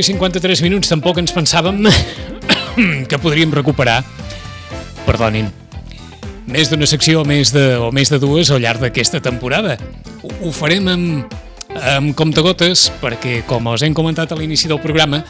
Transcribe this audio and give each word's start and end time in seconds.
9 0.00 0.08
i 0.08 0.16
53 0.16 0.62
minuts 0.64 0.88
tampoc 0.88 1.18
ens 1.20 1.32
pensàvem 1.36 1.84
que 3.10 3.18
podríem 3.20 3.50
recuperar, 3.52 3.98
perdonin, 5.04 5.50
més 6.48 6.70
d'una 6.72 6.88
secció 6.88 7.20
o 7.20 7.24
més 7.28 7.50
de, 7.52 7.74
o 7.76 7.90
més 7.92 8.08
de 8.08 8.16
dues 8.22 8.48
al 8.48 8.62
llarg 8.64 8.80
d'aquesta 8.80 9.20
temporada. 9.20 9.74
Ho, 10.24 10.30
ho 10.46 10.52
farem 10.56 10.88
amb, 10.88 11.34
amb 11.92 12.14
comptagotes 12.16 12.86
perquè, 13.02 13.42
com 13.48 13.68
us 13.74 13.84
hem 13.84 13.92
comentat 13.96 14.32
a 14.32 14.38
l'inici 14.40 14.70
del 14.72 14.80
programa, 14.80 15.20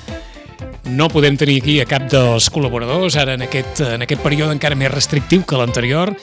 no 0.87 1.11
podem 1.11 1.34
tenir 1.41 1.59
aquí 1.64 1.80
a 1.82 1.89
cap 1.91 2.07
dels 2.12 2.46
col·laboradors, 2.55 3.18
ara 3.18 3.34
en 3.34 3.43
aquest, 3.48 3.82
en 3.96 4.07
aquest 4.07 4.22
període 4.22 4.55
encara 4.55 4.79
més 4.79 4.94
restrictiu 4.94 5.43
que 5.43 5.58
l'anterior. 5.58 6.14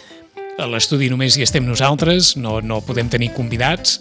A 0.57 0.71
l'estudi 0.71 1.12
només 1.12 1.35
hi 1.35 1.43
estem 1.43 1.68
nosaltres, 1.68 2.38
no, 2.40 2.62
no 2.63 2.79
podem 2.79 3.12
tenir 3.12 3.34
convidats, 3.35 3.99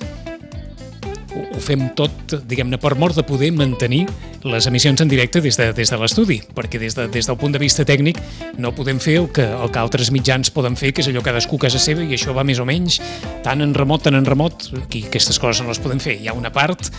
ho, 1.36 1.44
ho 1.52 1.60
fem 1.62 1.90
tot, 1.98 2.38
diguem-ne, 2.48 2.78
per 2.80 2.94
mort 2.98 3.18
de 3.18 3.24
poder 3.26 3.50
mantenir 3.52 4.06
les 4.46 4.66
emissions 4.66 5.00
en 5.02 5.08
directe 5.10 5.40
des 5.42 5.56
de, 5.58 5.70
des 5.76 5.90
de 5.90 5.98
l'estudi, 6.00 6.40
perquè 6.54 6.80
des, 6.80 6.94
de, 6.96 7.06
des 7.12 7.26
del 7.26 7.38
punt 7.40 7.54
de 7.54 7.60
vista 7.62 7.84
tècnic 7.86 8.20
no 8.62 8.72
podem 8.76 9.00
fer 9.02 9.18
el 9.20 9.30
que, 9.34 9.44
el 9.44 9.72
que 9.72 9.82
altres 9.82 10.12
mitjans 10.14 10.52
poden 10.54 10.78
fer, 10.78 10.92
que 10.94 11.04
és 11.04 11.10
allò 11.10 11.22
cadascú 11.24 11.58
a 11.60 11.66
casa 11.66 11.82
seva, 11.82 12.04
i 12.04 12.16
això 12.16 12.34
va 12.36 12.46
més 12.46 12.60
o 12.62 12.66
menys 12.68 13.00
tant 13.44 13.62
en 13.64 13.74
remot, 13.76 14.06
tant 14.06 14.16
en 14.18 14.26
remot, 14.26 14.70
aquí 14.84 15.06
aquestes 15.08 15.40
coses 15.42 15.62
no 15.64 15.72
les 15.72 15.82
podem 15.82 16.02
fer. 16.02 16.16
Hi 16.20 16.30
ha 16.30 16.36
una 16.36 16.52
part 16.54 16.90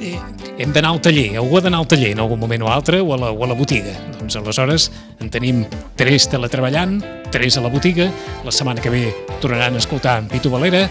eh, 0.00 0.16
hem 0.58 0.72
d'anar 0.74 0.94
al 0.94 1.02
taller, 1.02 1.28
algú 1.38 1.58
ha 1.58 1.64
d'anar 1.64 1.82
al 1.82 1.90
taller 1.90 2.12
en 2.14 2.22
algun 2.22 2.40
moment 2.40 2.64
o 2.66 2.72
altre 2.72 3.02
o 3.02 3.12
a 3.14 3.20
la, 3.20 3.30
o 3.32 3.44
a 3.44 3.50
la 3.50 3.58
botiga. 3.58 3.94
Doncs 4.18 4.38
aleshores 4.38 4.88
en 5.22 5.30
tenim 5.34 5.64
tres 5.98 6.28
teletreballant, 6.30 6.98
tres 7.34 7.58
a 7.58 7.64
la 7.64 7.72
botiga, 7.72 8.08
la 8.44 8.54
setmana 8.54 8.82
que 8.82 8.92
ve 8.92 9.06
tornaran 9.42 9.74
a 9.74 9.82
escoltar 9.82 10.18
en 10.22 10.28
Pitu 10.30 10.50
Valera, 10.50 10.86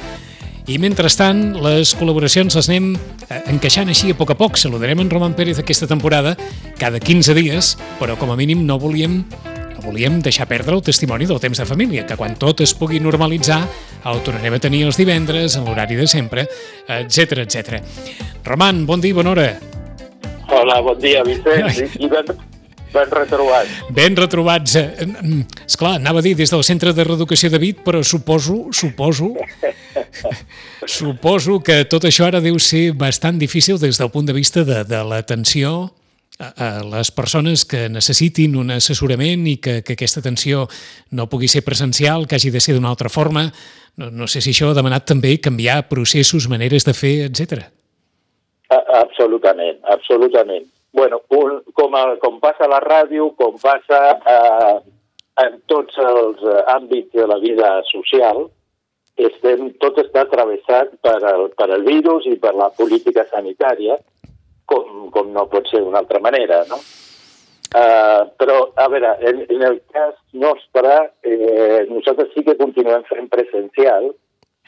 i 0.68 0.76
mentrestant, 0.84 1.56
les 1.64 1.94
col·laboracions 1.96 2.56
les 2.58 2.68
anem 2.68 2.90
eh, 2.98 3.38
encaixant 3.54 3.88
així 3.88 4.12
a 4.12 4.18
poc 4.20 4.34
a 4.34 4.38
poc. 4.40 4.58
Saludarem 4.60 5.00
en 5.00 5.12
Roman 5.12 5.36
Pérez 5.38 5.62
aquesta 5.62 5.88
temporada 5.88 6.36
cada 6.80 7.00
15 7.00 7.36
dies, 7.38 7.76
però 8.02 8.18
com 8.20 8.34
a 8.34 8.40
mínim 8.40 8.66
no 8.68 8.76
volíem 8.82 9.22
no 9.78 9.84
volíem 9.86 10.20
deixar 10.26 10.48
perdre 10.50 10.76
el 10.76 10.84
testimoni 10.84 11.28
del 11.30 11.40
temps 11.40 11.62
de 11.62 11.68
família, 11.70 12.04
que 12.10 12.18
quan 12.20 12.36
tot 12.36 12.66
es 12.66 12.74
pugui 12.76 13.00
normalitzar 13.00 13.62
el 14.10 14.20
tornarem 14.26 14.58
a 14.58 14.60
tenir 14.60 14.84
els 14.90 15.00
divendres, 15.00 15.56
en 15.56 15.68
l'horari 15.70 15.96
de 15.96 16.08
sempre, 16.10 16.48
etc 17.00 17.46
etc. 17.46 17.80
Roman, 18.44 18.84
bon 18.90 19.04
dia, 19.04 19.16
bona 19.16 19.36
hora. 19.36 19.48
Hola, 20.52 20.82
bon 20.82 21.00
dia, 21.00 21.24
Vicenç. 21.28 21.80
I, 21.84 22.08
i 22.08 22.12
ben, 22.12 22.36
ben 22.94 23.12
retrobats. 23.12 23.80
Ben 23.94 24.16
retrobats. 24.18 24.76
És 24.80 25.80
clar, 25.80 25.98
anava 26.02 26.24
a 26.24 26.26
dir 26.26 26.36
des 26.40 26.52
del 26.52 26.64
Centre 26.66 26.96
de 26.96 27.06
Reeducació 27.08 27.52
de 27.54 27.62
Vit, 27.62 27.84
però 27.86 28.02
suposo, 28.04 28.66
suposo, 28.76 29.34
suposo 30.98 31.60
que 31.64 31.84
tot 31.90 32.08
això 32.08 32.28
ara 32.28 32.42
deu 32.44 32.60
ser 32.60 32.92
bastant 32.98 33.40
difícil 33.40 33.80
des 33.82 34.00
del 34.00 34.12
punt 34.14 34.28
de 34.28 34.36
vista 34.36 34.64
de, 34.68 34.84
de 34.88 35.02
l'atenció 35.04 35.90
a, 36.40 36.52
a 36.52 36.70
les 36.86 37.12
persones 37.12 37.66
que 37.66 37.88
necessitin 37.90 38.56
un 38.60 38.72
assessorament 38.76 39.48
i 39.48 39.58
que, 39.58 39.82
que 39.82 39.98
aquesta 39.98 40.22
atenció 40.22 40.68
no 41.12 41.30
pugui 41.32 41.50
ser 41.52 41.64
presencial, 41.66 42.28
que 42.28 42.38
hagi 42.38 42.54
de 42.54 42.62
ser 42.62 42.78
d'una 42.78 42.94
altra 42.94 43.10
forma. 43.10 43.48
No, 43.98 44.12
no 44.12 44.28
sé 44.30 44.44
si 44.46 44.54
això 44.54 44.72
ha 44.72 44.78
demanat 44.78 45.08
també 45.10 45.38
canviar 45.42 45.88
processos, 45.90 46.50
maneres 46.50 46.86
de 46.86 46.94
fer, 46.94 47.16
etc. 47.32 47.66
Absolutament, 48.70 49.80
absolutament 49.88 50.68
bueno, 50.98 51.22
un, 51.30 51.62
com, 51.74 51.94
com 52.22 52.40
passa 52.42 52.66
a 52.66 52.72
la 52.72 52.80
ràdio, 52.82 53.30
com 53.38 53.60
passa 53.62 54.00
eh, 54.18 54.78
en 55.44 55.60
tots 55.70 56.00
els 56.02 56.42
eh, 56.42 56.62
àmbits 56.74 57.14
de 57.14 57.28
la 57.30 57.38
vida 57.44 57.70
social, 57.92 58.48
estem, 59.18 59.72
tot 59.82 59.98
està 60.02 60.26
travessat 60.30 60.94
per 61.02 61.18
el, 61.32 61.50
per 61.58 61.70
el 61.74 61.84
virus 61.88 62.28
i 62.30 62.36
per 62.42 62.54
la 62.56 62.70
política 62.78 63.26
sanitària, 63.32 63.98
com, 64.70 65.10
com 65.14 65.34
no 65.34 65.48
pot 65.52 65.68
ser 65.72 65.82
d'una 65.82 66.02
altra 66.04 66.22
manera, 66.24 66.64
no? 66.70 66.80
Uh, 67.68 68.24
però, 68.40 68.62
a 68.80 68.86
veure, 68.88 69.10
en, 69.28 69.42
en 69.52 69.64
el 69.68 69.82
cas 69.92 70.14
nostre, 70.40 70.94
eh, 71.28 71.84
nosaltres 71.90 72.30
sí 72.32 72.46
que 72.46 72.56
continuem 72.56 73.04
fent 73.10 73.28
presencial, 73.34 74.14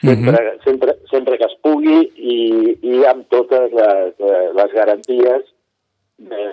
sempre, 0.02 0.34
uh 0.34 0.36
-huh. 0.36 0.64
sempre, 0.64 0.96
sempre 1.10 1.38
que 1.38 1.46
es 1.46 1.56
pugui 1.62 2.00
i, 2.16 2.38
i 2.82 3.04
amb 3.06 3.28
totes 3.28 3.72
les, 3.72 4.14
les 4.58 4.70
garanties 4.72 5.48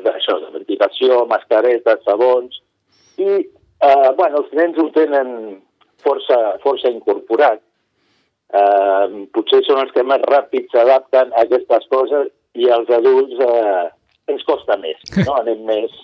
d'això, 0.05 0.39
de 0.39 0.51
ventilació, 0.53 1.25
mascaretes, 1.25 2.03
sabons, 2.05 2.61
i 3.17 3.29
eh, 3.81 4.09
bueno, 4.15 4.37
els 4.43 4.51
nens 4.53 4.77
ho 4.77 4.89
tenen 4.95 5.61
força, 6.03 6.57
força 6.63 6.89
incorporat. 6.89 7.61
Eh, 8.47 9.05
potser 9.35 9.59
són 9.67 9.81
els 9.83 9.91
que 9.95 10.05
més 10.07 10.23
ràpid 10.29 10.69
s'adapten 10.71 11.33
a 11.35 11.43
aquestes 11.43 11.87
coses 11.91 12.29
i 12.55 12.69
els 12.71 12.89
adults 12.95 13.41
eh, 13.43 13.87
ens 14.31 14.45
costa 14.47 14.77
més, 14.79 14.99
no? 15.25 15.35
Anem 15.41 15.65
més... 15.67 15.95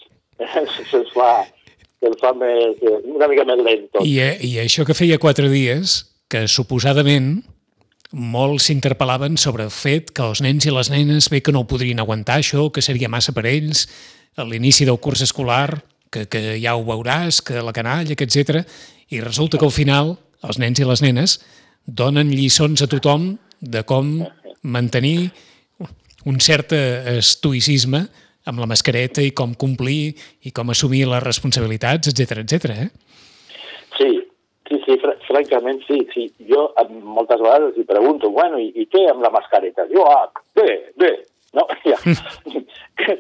se'ns 0.89 1.11
fa, 1.13 1.45
se 2.01 2.09
fa 2.19 2.33
més, 2.35 2.81
una 3.05 3.29
mica 3.31 3.45
més 3.47 3.61
lento. 3.63 4.03
I, 4.03 4.17
eh, 4.19 4.35
I 4.43 4.57
això 4.63 4.83
que 4.87 4.97
feia 4.97 5.21
quatre 5.21 5.47
dies, 5.51 6.01
que 6.27 6.47
suposadament 6.49 7.37
molts 8.13 8.67
s'interpel·laven 8.67 9.39
sobre 9.41 9.65
el 9.65 9.73
fet 9.73 10.11
que 10.13 10.25
els 10.25 10.43
nens 10.45 10.67
i 10.67 10.73
les 10.73 10.91
nenes 10.93 11.29
bé 11.33 11.41
que 11.41 11.53
no 11.53 11.63
ho 11.63 11.69
podrien 11.69 12.01
aguantar 12.01 12.41
això, 12.41 12.67
que 12.73 12.83
seria 12.85 13.09
massa 13.09 13.33
per 13.33 13.45
ells, 13.49 13.87
a 14.37 14.45
l'inici 14.45 14.85
del 14.85 14.99
curs 15.01 15.23
escolar, 15.25 15.79
que, 16.13 16.27
que 16.29 16.57
ja 16.61 16.75
ho 16.77 16.83
veuràs, 16.85 17.41
que 17.45 17.61
la 17.65 17.73
canalla, 17.73 18.17
que 18.17 18.27
etc. 18.27 18.61
I 19.09 19.21
resulta 19.21 19.57
que 19.57 19.65
al 19.65 19.73
final 19.73 20.15
els 20.43 20.59
nens 20.61 20.81
i 20.81 20.87
les 20.87 21.01
nenes 21.01 21.39
donen 21.85 22.31
lliçons 22.31 22.83
a 22.83 22.89
tothom 22.91 23.33
de 23.59 23.83
com 23.87 24.19
mantenir 24.63 25.31
un 26.25 26.39
cert 26.39 26.71
estoicisme 26.73 28.05
amb 28.47 28.59
la 28.59 28.67
mascareta 28.67 29.23
i 29.23 29.31
com 29.35 29.55
complir 29.55 30.13
i 30.43 30.51
com 30.51 30.69
assumir 30.71 31.05
les 31.07 31.23
responsabilitats, 31.23 32.11
etc 32.11 32.43
etc. 32.43 32.75
eh? 32.75 32.89
Sí, 33.97 34.11
Sí, 34.73 34.79
sí, 34.85 34.95
fr 34.97 35.11
francament 35.27 35.81
sí, 35.87 35.99
sí. 36.13 36.23
Jo 36.49 36.69
moltes 37.03 37.41
vegades 37.41 37.75
li 37.77 37.83
pregunto, 37.85 38.31
bueno, 38.31 38.57
i, 38.57 38.71
i 38.79 38.87
què 38.89 39.03
amb 39.11 39.21
la 39.25 39.29
mascareta? 39.33 39.85
Diu, 39.89 40.01
ah, 40.07 40.29
bé, 40.55 40.93
bé, 40.97 41.11
no? 41.53 41.67
Ja. 41.89 41.97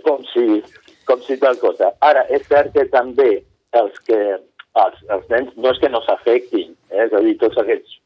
com, 0.05 0.23
si, 0.31 0.61
com 1.05 1.21
si 1.25 1.37
tal 1.41 1.59
cosa. 1.61 1.91
Ara, 2.01 2.23
és 2.33 2.47
cert 2.47 2.71
que 2.73 2.87
també 2.93 3.43
els 3.75 3.99
que 4.07 4.19
els, 4.39 5.03
els 5.13 5.29
nens 5.29 5.51
no 5.59 5.73
és 5.73 5.81
que 5.83 5.91
no 5.91 6.01
s'afectin, 6.07 6.73
eh? 6.89 7.03
és 7.05 7.13
a 7.13 7.21
dir, 7.25 7.35
tots 7.41 7.59
aquests, 7.61 7.99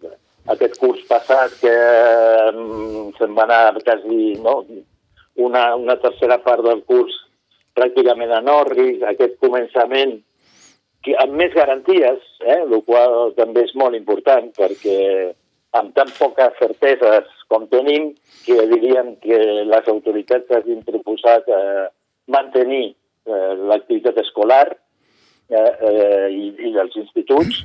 aquest 0.54 0.78
curs 0.80 1.02
passat 1.10 1.56
que 1.62 1.74
um, 2.54 3.10
se'n 3.18 3.34
va 3.36 3.48
anar 3.48 3.82
quasi 3.84 4.38
no? 4.44 4.62
una, 5.48 5.76
una 5.76 5.98
tercera 6.02 6.40
part 6.44 6.64
del 6.66 6.84
curs 6.88 7.16
pràcticament 7.78 8.32
a 8.34 8.42
Norris, 8.42 9.04
aquest 9.06 9.38
començament 9.44 10.18
amb 11.22 11.38
més 11.40 11.54
garanties, 11.56 12.24
eh, 12.44 12.62
el 12.66 12.82
qual 12.84 13.32
també 13.38 13.64
és 13.64 13.74
molt 13.80 13.96
important 13.96 14.50
perquè 14.58 14.98
amb 15.78 15.94
tan 15.96 16.10
poques 16.18 16.58
certeses 16.60 17.30
com 17.52 17.68
tenim, 17.72 18.10
que 18.46 18.66
diríem 18.72 19.14
que 19.24 19.38
les 19.68 19.88
autoritats 19.94 20.52
hagin 20.58 20.84
proposat 20.88 21.48
eh, 21.48 21.88
mantenir 22.34 22.90
eh, 22.92 23.54
l'activitat 23.70 24.20
escolar 24.24 24.66
eh, 24.74 25.56
eh, 25.60 26.28
i, 26.34 26.50
i 26.70 26.74
dels 26.76 26.98
instituts, 27.00 27.64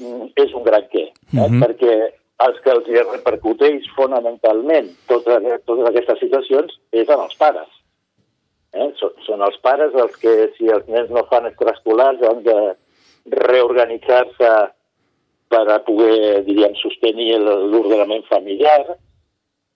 és 0.00 0.52
un 0.54 0.64
gran 0.66 0.86
què, 0.90 1.08
eh, 1.08 1.38
uh 1.38 1.48
mhm. 1.48 1.54
-huh. 1.54 1.64
perquè 1.64 2.12
els 2.46 2.60
que 2.60 2.70
els 2.70 2.88
repercuteix 3.12 3.86
fonamentalment 3.96 4.90
totes, 5.06 5.42
totes 5.66 5.86
aquestes 5.88 6.18
situacions 6.18 6.80
és 6.92 7.08
en 7.08 7.20
els 7.20 7.36
pares. 7.38 7.70
Eh? 8.74 8.90
Són, 8.98 9.12
són 9.26 9.44
els 9.46 9.56
pares 9.62 9.94
els 9.94 10.16
que, 10.22 10.32
si 10.56 10.66
els 10.66 10.86
nens 10.90 11.10
no 11.14 11.24
fan 11.30 11.46
extraescolars, 11.46 12.22
han 12.22 12.42
de 12.42 12.74
reorganitzar-se 13.30 14.50
per 15.48 15.64
a 15.70 15.78
poder, 15.86 16.42
diríem, 16.48 16.74
sostenir 16.80 17.38
l'ordenament 17.38 18.24
familiar. 18.26 18.96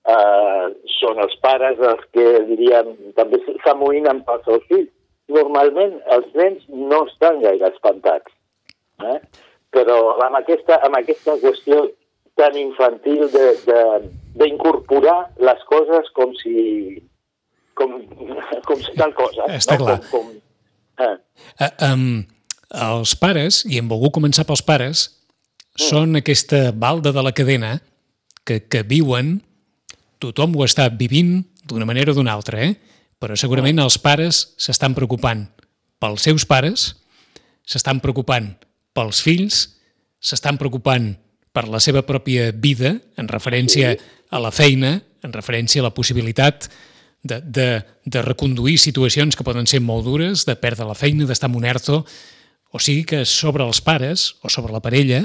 Eh, 0.09 0.67
són 0.99 1.21
els 1.23 1.35
pares 1.45 1.79
els 1.79 2.05
que, 2.17 2.27
diríem, 2.49 2.95
també 3.19 3.41
s'amoïnen 3.63 4.25
pels 4.27 4.47
seus 4.49 4.65
fills. 4.71 4.91
Normalment 5.29 5.99
els 6.17 6.29
nens 6.35 6.65
no 6.73 7.05
estan 7.07 7.43
gaire 7.45 7.69
espantats. 7.69 8.33
Eh? 9.05 9.19
Però 9.79 9.99
amb 10.27 10.41
aquesta, 10.41 10.81
amb 10.87 10.99
aquesta 10.99 11.39
qüestió 11.43 11.87
tan 12.39 12.57
infantil 12.59 13.29
d'incorporar 14.39 15.19
les 15.43 15.63
coses 15.71 16.11
com 16.15 16.35
si 16.39 16.57
com, 17.79 17.95
com 18.69 18.83
si 18.83 18.95
tal 18.99 19.15
cosa. 19.15 19.47
Està 19.55 19.79
no? 19.79 19.87
clar. 19.87 19.99
Com, 20.11 20.27
com, 20.27 21.07
eh. 21.07 21.17
Um, 21.87 22.25
els 22.69 23.15
pares, 23.19 23.63
i 23.67 23.79
hem 23.81 23.91
volgut 23.91 24.15
començar 24.19 24.47
pels 24.49 24.65
pares, 24.67 25.07
mm. 25.09 25.87
són 25.89 26.21
aquesta 26.21 26.69
balda 26.75 27.15
de 27.15 27.25
la 27.25 27.35
cadena 27.37 27.77
que, 28.47 28.61
que 28.67 28.85
viuen, 28.87 29.39
tothom 30.23 30.57
ho 30.59 30.67
està 30.67 30.89
vivint 30.91 31.39
d'una 31.69 31.87
manera 31.89 32.13
o 32.13 32.17
d'una 32.19 32.35
altra, 32.35 32.65
eh? 32.65 32.75
però 33.19 33.37
segurament 33.39 33.77
mm. 33.77 33.87
els 33.87 33.99
pares 34.03 34.43
s'estan 34.61 34.95
preocupant 34.97 35.47
pels 35.99 36.27
seus 36.29 36.47
pares, 36.47 36.93
s'estan 37.69 38.03
preocupant 38.03 38.53
pels 38.99 39.23
fills, 39.23 39.63
s'estan 40.19 40.59
preocupant 40.59 41.13
per 41.55 41.69
la 41.71 41.81
seva 41.83 42.03
pròpia 42.07 42.51
vida, 42.53 42.97
en 43.19 43.31
referència 43.31 43.95
a 44.31 44.43
la 44.43 44.51
feina, 44.55 44.99
en 45.23 45.35
referència 45.35 45.83
a 45.83 45.89
la 45.89 45.95
possibilitat 45.95 46.69
de, 47.23 47.41
de, 47.43 47.69
de 48.05 48.23
reconduir 48.23 48.79
situacions 48.79 49.37
que 49.37 49.47
poden 49.47 49.67
ser 49.67 49.81
molt 49.83 50.07
dures, 50.07 50.45
de 50.47 50.57
perdre 50.59 50.87
la 50.87 50.99
feina, 50.99 51.27
d'estar 51.27 51.51
en 51.51 51.59
un 51.59 51.67
ERTO, 51.67 52.03
o 52.71 52.79
sigui 52.83 53.07
que 53.09 53.25
sobre 53.25 53.65
els 53.65 53.81
pares 53.81 54.35
o 54.45 54.51
sobre 54.53 54.75
la 54.75 54.83
parella 54.85 55.25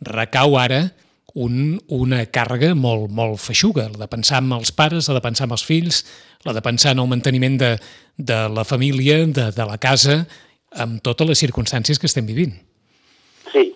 recau 0.00 0.56
ara 0.58 0.86
un, 1.34 1.78
una 1.92 2.24
càrrega 2.32 2.72
molt, 2.76 3.10
molt 3.12 3.40
feixuga, 3.40 3.88
la 3.92 4.04
de 4.04 4.10
pensar 4.10 4.42
en 4.42 4.52
els 4.56 4.72
pares, 4.76 5.08
la 5.08 5.16
de 5.18 5.24
pensar 5.24 5.46
en 5.48 5.54
els 5.56 5.64
fills, 5.64 6.02
la 6.44 6.56
de 6.56 6.64
pensar 6.64 6.96
en 6.96 7.04
el 7.04 7.08
manteniment 7.12 7.58
de, 7.60 7.76
de 8.16 8.40
la 8.52 8.64
família, 8.68 9.22
de, 9.26 9.50
de 9.54 9.68
la 9.68 9.78
casa, 9.80 10.22
amb 10.72 11.00
totes 11.04 11.28
les 11.28 11.40
circumstàncies 11.44 12.00
que 12.00 12.08
estem 12.08 12.28
vivint. 12.28 12.56
Sí, 13.52 13.68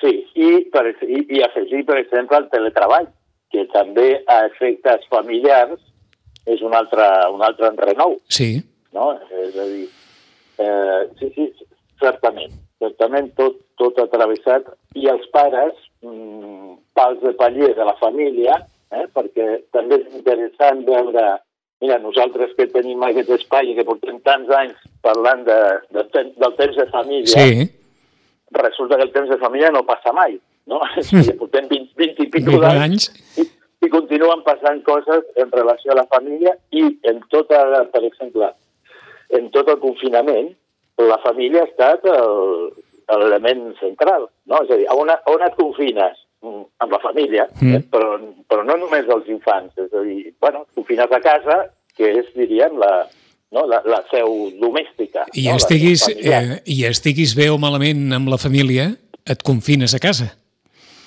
sí, 0.00 0.12
i, 0.34 0.50
per, 0.72 0.86
i, 1.04 1.22
i 1.36 1.42
afegir, 1.44 1.84
per 1.88 1.98
exemple, 2.00 2.40
el 2.40 2.48
teletreball, 2.52 3.08
que 3.50 3.66
també 3.74 4.08
a 4.30 4.44
efectes 4.48 5.06
familiars 5.10 5.80
és 6.48 6.62
un 6.64 6.74
altre, 6.76 7.06
un 7.34 7.42
altre 7.44 7.68
enrenou. 7.70 8.16
Sí. 8.32 8.54
No? 8.96 9.12
És 9.44 9.58
a 9.58 9.66
dir, 9.68 9.86
eh, 10.62 11.02
sí, 11.18 11.30
sí, 11.36 11.48
certament, 12.00 12.54
certament 12.82 13.30
tot, 13.38 13.60
tot 13.80 13.98
atravessat, 14.02 14.70
i 14.98 15.06
els 15.12 15.26
pares, 15.34 15.76
mmm, 16.06 16.78
pals 16.96 17.20
de 17.22 17.34
paller 17.38 17.74
de 17.76 17.86
la 17.86 17.96
família, 18.00 18.56
eh, 18.94 19.06
perquè 19.14 19.60
també 19.74 20.00
és 20.00 20.16
interessant 20.18 20.82
veure, 20.88 21.26
mira, 21.82 22.00
nosaltres 22.02 22.54
que 22.56 22.70
tenim 22.72 23.04
aquest 23.06 23.30
espai 23.36 23.70
i 23.70 23.76
que 23.78 23.86
portem 23.88 24.18
tants 24.26 24.50
anys 24.62 24.80
parlant 25.04 25.44
de, 25.46 25.60
de, 25.94 26.06
del 26.12 26.56
temps 26.58 26.80
de 26.80 26.88
família, 26.94 27.36
sí. 27.36 27.68
Resulta 28.50 28.96
que 28.96 29.06
el 29.08 29.12
temps 29.12 29.30
de 29.30 29.38
família 29.38 29.70
no 29.70 29.86
passa 29.86 30.12
mai, 30.12 30.38
no? 30.66 30.80
Mm. 31.10 31.38
portem 31.38 31.68
20, 31.68 31.94
20 31.98 32.22
i 32.24 32.30
pico 32.30 32.58
d'anys 32.62 33.08
i, 33.40 33.46
i 33.86 33.88
continuen 33.90 34.44
passant 34.46 34.82
coses 34.86 35.26
en 35.40 35.50
relació 35.50 35.92
a 35.92 36.00
la 36.02 36.06
família 36.12 36.54
i 36.70 36.84
en 37.10 37.22
tota, 37.32 37.62
per 37.92 38.04
exemple, 38.06 38.52
en 39.36 39.50
tot 39.54 39.68
el 39.72 39.80
confinament, 39.82 40.52
la 41.00 41.18
família 41.24 41.64
ha 41.64 41.70
estat 41.70 42.06
l'element 43.10 43.70
central, 43.80 44.28
no? 44.46 44.60
És 44.62 44.70
a 44.70 44.78
dir, 44.78 44.90
on, 44.92 45.10
on 45.32 45.46
et 45.46 45.56
confines? 45.58 46.18
Mm, 46.40 46.62
amb 46.80 46.92
la 46.94 46.98
família, 47.02 47.44
mm. 47.60 47.74
eh? 47.76 47.80
però, 47.92 48.14
però 48.48 48.62
no 48.64 48.78
només 48.80 49.08
els 49.12 49.26
infants, 49.28 49.74
és 49.76 49.90
a 49.92 50.04
dir, 50.06 50.30
bueno, 50.40 50.62
confines 50.72 51.10
a 51.12 51.18
casa, 51.20 51.56
que 51.98 52.08
és, 52.16 52.30
diríem, 52.32 52.78
la, 52.80 53.02
no? 53.50 53.66
la, 53.66 53.80
la 53.84 54.00
seu 54.10 54.50
domèstica. 54.60 55.26
I, 55.34 55.48
no? 55.48 55.56
estiguis, 55.58 56.06
eh, 56.14 56.60
I 56.66 56.84
estiguis 56.90 57.34
bé 57.38 57.50
o 57.50 57.58
malament 57.60 58.10
amb 58.16 58.30
la 58.32 58.38
família, 58.40 58.90
et 59.26 59.42
confines 59.46 59.94
a 59.94 60.00
casa. 60.02 60.30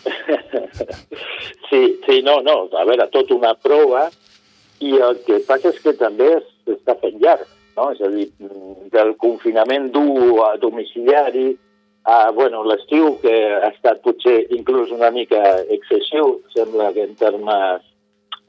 sí, 1.69 1.81
sí, 2.05 2.21
no, 2.25 2.39
no, 2.45 2.67
a 2.77 2.85
veure, 2.89 3.09
tot 3.13 3.31
una 3.35 3.55
prova, 3.55 4.07
i 4.83 4.97
el 4.99 5.19
que 5.27 5.39
passa 5.47 5.71
és 5.71 5.79
que 5.83 5.95
també 5.99 6.35
s'està 6.65 6.97
fent 7.01 7.19
llarg, 7.23 7.47
no? 7.77 7.91
És 7.95 8.01
a 8.03 8.09
dir, 8.11 8.27
del 8.93 9.15
confinament 9.21 9.89
dur 9.95 10.43
a 10.45 10.53
domiciliari, 10.61 11.53
a, 12.03 12.31
bueno, 12.35 12.65
l'estiu, 12.67 13.15
que 13.23 13.33
ha 13.55 13.71
estat 13.71 14.01
potser 14.03 14.41
inclús 14.55 14.91
una 14.91 15.09
mica 15.15 15.39
excessiu, 15.71 16.41
sembla 16.55 16.91
que 16.95 17.07
en 17.07 17.15
termes 17.15 17.85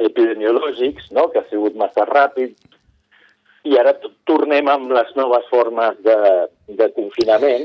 epidemiològics, 0.03 1.13
no? 1.15 1.29
que 1.31 1.39
ha 1.39 1.47
sigut 1.51 1.77
massa 1.79 2.03
ràpid, 2.09 2.57
i 3.65 3.79
ara 3.81 3.95
tornem 4.29 4.69
amb 4.69 4.93
les 4.93 5.15
noves 5.17 5.47
formes 5.51 5.97
de, 6.05 6.17
de 6.69 6.89
confinament, 6.97 7.65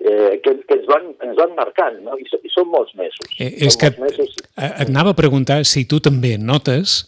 eh, 0.00 0.38
que, 0.42 0.54
que 0.64 0.78
ens, 0.78 0.86
van, 0.88 1.10
ens 1.24 1.36
van 1.36 1.52
marcant, 1.58 1.98
no? 2.04 2.16
I, 2.20 2.24
i 2.24 2.52
són 2.52 2.70
molts 2.72 2.94
mesos. 2.96 3.28
Eh, 3.38 3.50
és 3.68 3.76
que 3.80 3.92
mesos. 4.00 4.32
et 4.56 4.88
anava 4.88 5.12
a 5.12 5.18
preguntar 5.18 5.62
si 5.68 5.84
tu 5.88 6.00
també 6.04 6.36
notes 6.40 7.02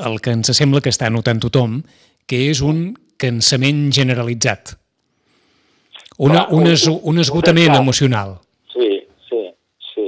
el 0.00 0.20
que 0.24 0.34
ens 0.36 0.52
sembla 0.56 0.82
que 0.84 0.92
està 0.92 1.08
notant 1.12 1.40
tothom, 1.42 1.80
que 2.28 2.44
és 2.50 2.60
un 2.64 2.90
cansament 3.20 3.88
generalitzat. 3.92 4.76
Una, 6.20 6.46
un, 6.52 6.66
es, 6.68 6.84
un 6.88 7.20
esgotament 7.20 7.72
emocional. 7.78 8.36
Sí, 8.72 8.88
sí, 9.28 9.40
sí. 9.94 10.06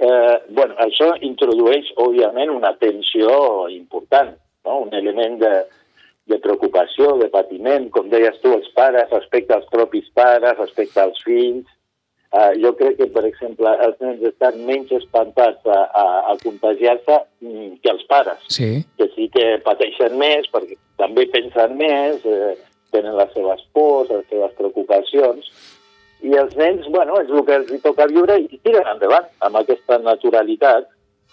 Eh, 0.00 0.36
bueno, 0.56 0.76
això 0.80 1.10
introdueix, 1.20 1.92
òbviament, 2.00 2.52
una 2.52 2.72
tensió 2.80 3.68
important, 3.72 4.32
no? 4.64 4.78
un 4.86 4.96
element 4.96 5.36
de, 5.40 5.52
de 6.30 6.38
preocupació, 6.42 7.16
de 7.18 7.28
patiment, 7.32 7.88
com 7.94 8.10
deies 8.12 8.38
tu, 8.42 8.52
els 8.54 8.68
pares, 8.76 9.10
respecte 9.10 9.56
als 9.56 9.68
propis 9.72 10.08
pares, 10.14 10.58
respecte 10.58 11.02
als 11.02 11.22
fills. 11.26 11.66
Uh, 12.32 12.54
jo 12.56 12.70
crec 12.78 12.96
que, 12.96 13.08
per 13.12 13.26
exemple, 13.28 13.68
els 13.84 13.98
nens 14.00 14.22
estan 14.24 14.62
menys 14.64 14.92
espantats 14.96 15.66
a, 15.68 15.80
a, 15.84 16.04
a 16.32 16.36
contagiar-se 16.40 17.18
mm, 17.44 17.74
que 17.84 17.90
els 17.92 18.06
pares, 18.08 18.46
sí. 18.48 18.70
que 18.96 19.10
sí 19.12 19.26
que 19.34 19.58
pateixen 19.66 20.16
més 20.16 20.48
perquè 20.54 20.78
també 21.02 21.26
pensen 21.34 21.76
més, 21.76 22.24
eh, 22.24 22.54
tenen 22.94 23.18
les 23.18 23.34
seves 23.36 23.60
pors, 23.76 24.08
les 24.08 24.24
seves 24.30 24.56
preocupacions, 24.56 25.50
i 26.22 26.36
els 26.38 26.56
nens, 26.56 26.86
bueno, 26.94 27.18
és 27.20 27.28
el 27.28 27.44
que 27.44 27.58
els 27.58 27.84
toca 27.84 28.06
viure 28.08 28.38
i 28.40 28.60
tiren 28.62 28.88
endavant 28.94 29.28
amb 29.44 29.58
aquesta 29.60 29.98
naturalitat, 30.00 30.88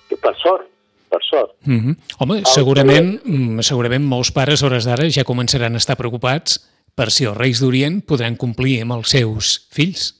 que 0.10 0.18
per 0.20 0.34
sort, 0.42 0.68
per 1.10 1.20
sort. 1.30 1.56
Mm 1.66 1.80
-hmm. 1.80 1.96
Home, 2.20 2.42
segurament, 2.46 3.22
que... 3.24 3.64
segurament 3.64 4.06
molts 4.06 4.32
pares, 4.32 4.64
hores 4.64 4.86
d'ara, 4.86 5.10
ja 5.10 5.24
començaran 5.24 5.74
a 5.74 5.78
estar 5.78 5.98
preocupats 5.98 6.60
per 6.96 7.12
si 7.12 7.26
els 7.26 7.38
Reis 7.38 7.60
d'Orient 7.60 8.02
podran 8.06 8.36
complir 8.36 8.82
amb 8.82 8.94
els 8.94 9.10
seus 9.10 9.68
fills 9.72 10.20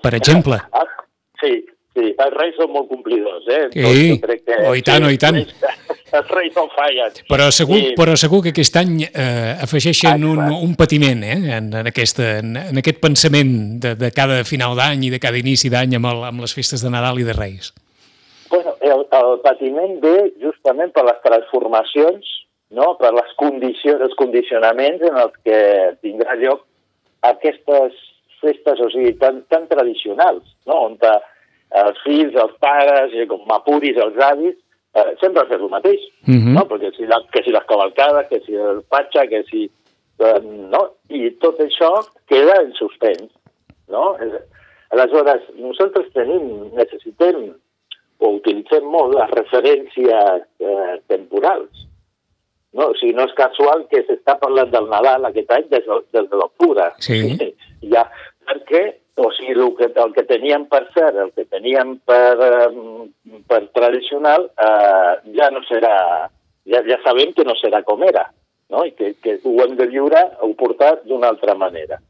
per 0.00 0.14
exemple. 0.14 0.58
Ah, 0.72 0.86
sí, 1.40 1.52
sí, 1.94 2.06
els 2.08 2.36
reis 2.36 2.56
són 2.58 2.72
molt 2.72 2.88
complidors, 2.90 3.46
eh? 3.52 3.66
Sí, 3.74 4.16
crec 4.22 4.44
que, 4.46 4.58
oh, 4.66 4.74
i 4.76 4.84
tant, 4.86 5.04
sí, 5.04 5.10
oh, 5.10 5.14
i 5.14 5.20
tant. 5.20 5.40
Els 6.10 6.30
reis 6.34 6.56
no 6.56 6.64
fallen. 6.74 7.20
Però 7.28 7.44
segur, 7.54 7.76
sí. 7.78 7.90
però 7.94 8.16
segur 8.18 8.40
que 8.42 8.50
aquest 8.50 8.74
any 8.80 8.96
eh, 9.06 9.52
afegeixen 9.62 10.24
un, 10.26 10.40
un 10.56 10.72
patiment 10.74 11.20
eh, 11.22 11.36
en, 11.54 11.68
en, 11.70 11.86
aquesta, 11.86 12.32
en, 12.40 12.56
en 12.58 12.80
aquest 12.82 12.98
pensament 12.98 13.52
de, 13.84 13.92
de 13.94 14.10
cada 14.10 14.40
final 14.48 14.74
d'any 14.74 15.04
i 15.06 15.12
de 15.14 15.20
cada 15.22 15.38
inici 15.38 15.70
d'any 15.70 15.94
amb, 16.00 16.10
el, 16.10 16.24
amb 16.32 16.42
les 16.42 16.56
festes 16.56 16.82
de 16.82 16.90
Nadal 16.90 17.22
i 17.22 17.28
de 17.28 17.36
Reis. 17.38 17.70
El, 18.90 19.06
el 19.16 19.40
patiment 19.44 19.98
ve 20.02 20.16
justament 20.42 20.92
per 20.94 21.04
les 21.06 21.18
transformacions, 21.24 22.30
no? 22.76 22.94
per 23.00 23.12
les 23.16 23.34
condicions, 23.40 24.02
els 24.06 24.16
condicionaments 24.18 25.02
en 25.06 25.18
els 25.24 25.36
que 25.46 25.60
tindrà 26.04 26.36
lloc 26.40 26.64
aquestes 27.26 27.96
festes, 28.40 28.80
o 28.80 28.88
sigui, 28.92 29.12
tan, 29.20 29.42
tan 29.52 29.66
tradicionals, 29.70 30.44
no? 30.68 30.78
on 30.88 30.96
eh, 31.04 31.18
els 31.84 31.98
fills, 32.06 32.34
els 32.34 32.56
pares, 32.62 33.14
i 33.14 33.26
com 33.30 33.56
apuris, 33.56 33.98
els 34.00 34.16
avis, 34.24 34.56
eh, 34.94 35.10
sempre 35.20 35.46
fes 35.50 35.60
el 35.60 35.72
mateix, 35.72 36.00
uh 36.26 36.30
mhm. 36.30 36.40
-huh. 36.40 36.54
no? 36.58 36.62
Perquè 36.70 36.94
si 36.96 37.06
la, 37.06 37.20
que 37.32 37.42
si 37.44 37.50
les 37.50 37.66
cavalcades, 37.66 38.28
que 38.28 38.40
si 38.46 38.54
el 38.54 38.82
patxa, 38.88 39.26
que 39.26 39.42
si... 39.50 39.70
Eh, 40.20 40.40
no? 40.44 40.80
I 41.08 41.30
tot 41.40 41.58
això 41.60 41.92
queda 42.28 42.62
en 42.62 42.72
suspens, 42.74 43.30
no? 43.88 44.16
Aleshores, 44.90 45.42
nosaltres 45.54 46.12
tenim, 46.12 46.74
necessitem 46.74 47.54
o 48.20 48.34
utilitzem 48.36 48.86
molt 48.86 49.16
les 49.16 49.30
referències 49.32 50.44
eh, 50.60 50.96
temporals. 51.10 51.86
No? 52.76 52.90
O 52.92 52.96
sigui, 52.98 53.14
no 53.16 53.26
és 53.26 53.36
casual 53.38 53.86
que 53.90 54.04
s'està 54.06 54.36
parlant 54.40 54.70
del 54.72 54.88
Nadal 54.92 55.26
aquest 55.26 55.50
any 55.56 55.68
des, 55.72 55.86
des 56.14 56.28
de 56.30 56.42
l'octubre. 56.42 56.92
Sí. 57.04 57.22
Ja, 57.80 58.02
perquè 58.44 58.82
o 59.20 59.30
sigui, 59.32 59.54
el 59.54 59.72
que, 59.76 59.86
el 60.02 60.12
que 60.16 60.24
teníem 60.28 60.66
per 60.68 60.82
cert, 60.94 61.16
el 61.16 61.30
que 61.36 61.46
teníem 61.48 61.94
per, 62.08 62.36
per 63.48 63.60
tradicional, 63.76 64.46
eh, 64.60 65.14
ja 65.36 65.48
no 65.52 65.62
serà, 65.68 65.96
ja, 66.68 66.82
ja 66.86 67.00
sabem 67.04 67.34
que 67.36 67.44
no 67.48 67.56
serà 67.60 67.82
com 67.86 68.04
era, 68.06 68.26
no? 68.72 68.84
i 68.88 68.94
que, 68.96 69.14
que 69.24 69.38
ho 69.44 69.56
hem 69.64 69.76
de 69.80 69.88
viure 69.92 70.22
o 70.44 70.52
portar 70.60 70.98
d'una 71.04 71.32
altra 71.34 71.56
manera. 71.58 72.00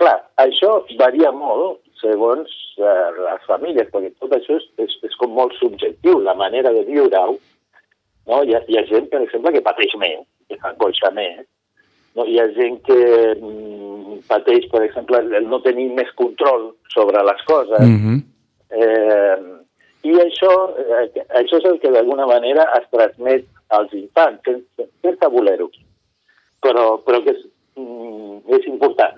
Clar, 0.00 0.18
això 0.40 0.82
varia 0.98 1.30
molt 1.36 1.82
segons 2.02 2.50
eh, 2.78 3.08
les 3.18 3.46
famílies, 3.46 3.88
perquè 3.92 4.10
tot 4.18 4.34
això 4.36 4.58
és, 4.58 4.66
és, 4.82 4.98
és 5.08 5.16
com 5.20 5.34
molt 5.36 5.54
subjectiu, 5.60 6.20
la 6.24 6.34
manera 6.38 6.72
de 6.74 6.84
viure-ho. 6.88 7.38
No? 8.28 8.42
Hi, 8.42 8.54
ha, 8.56 8.62
hi 8.70 8.78
ha 8.78 8.84
gent, 8.90 9.08
per 9.12 9.22
exemple, 9.24 9.52
que 9.54 9.64
pateix 9.64 9.94
més, 10.00 10.24
que 10.48 10.58
s'angoixa 10.60 11.10
més, 11.16 11.44
no? 12.16 12.26
hi 12.26 12.38
ha 12.40 12.48
gent 12.56 12.78
que 12.86 12.98
pateix, 14.28 14.68
per 14.72 14.84
exemple, 14.86 15.22
el 15.38 15.48
no 15.50 15.62
tenir 15.64 15.88
més 15.96 16.10
control 16.18 16.70
sobre 16.94 17.22
les 17.26 17.42
coses. 17.48 17.86
Mm 17.86 17.98
-hmm. 18.02 18.18
eh, 18.82 19.38
I 20.02 20.12
això, 20.18 20.52
eh, 20.82 21.24
això 21.40 21.58
és 21.58 21.64
el 21.64 21.78
que 21.80 21.90
d'alguna 21.90 22.26
manera 22.26 22.66
es 22.78 22.86
transmet 22.90 23.44
als 23.68 23.92
infants, 23.92 24.40
sense, 24.44 24.88
sense 25.02 25.28
voler-ho. 25.28 25.70
Però, 26.62 27.02
però 27.06 27.22
que 27.24 27.30
és, 27.30 27.42
mm, 27.76 28.38
és 28.56 28.66
important, 28.66 29.14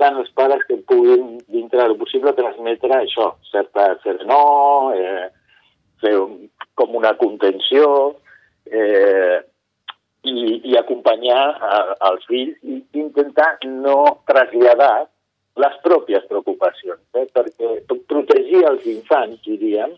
important 0.00 0.20
els 0.20 0.32
pares 0.34 0.62
que 0.66 0.78
puguin, 0.88 1.38
dintre 1.48 1.82
del 1.84 1.98
possible, 1.98 2.32
transmetre 2.32 2.94
això, 2.96 3.34
certa 3.50 3.98
serenor, 4.02 4.94
eh, 4.96 5.28
fer 6.00 6.16
un, 6.16 6.48
com 6.74 6.96
una 6.96 7.12
contenció, 7.16 8.16
eh, 8.64 9.40
i, 10.24 10.60
i 10.70 10.76
acompanyar 10.76 11.56
a, 11.60 11.96
als 12.10 12.24
fills 12.28 12.56
i 12.62 12.82
intentar 12.92 13.58
no 13.64 14.20
traslladar 14.28 15.08
les 15.60 15.76
pròpies 15.84 16.24
preocupacions, 16.28 17.00
eh? 17.16 17.26
perquè 17.34 17.80
protegir 18.08 18.64
els 18.68 18.84
infants, 18.86 19.40
diríem, 19.44 19.96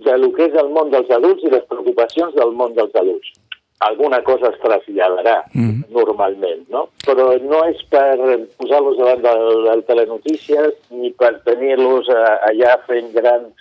de 0.00 0.32
que 0.36 0.48
és 0.48 0.56
el 0.56 0.70
món 0.72 0.90
dels 0.90 1.10
adults 1.12 1.44
i 1.44 1.52
les 1.52 1.64
preocupacions 1.68 2.34
del 2.34 2.52
món 2.52 2.74
dels 2.76 2.94
adults. 2.96 3.32
Alguna 3.80 4.22
cosa 4.22 4.50
es 4.50 4.58
traslladarà 4.60 5.44
Mhm. 5.54 5.84
normalment, 5.90 6.68
no? 6.68 6.88
Però 7.06 7.24
no 7.40 7.64
és 7.64 7.80
per 7.88 8.16
posar-los 8.58 8.98
davant 8.98 9.22
del, 9.24 9.64
del 9.64 9.84
telenotícies 9.88 10.74
ni 10.90 11.10
per 11.12 11.40
tenir-los 11.44 12.08
eh, 12.08 12.36
allà 12.50 12.76
fent 12.86 13.10
grans 13.14 13.54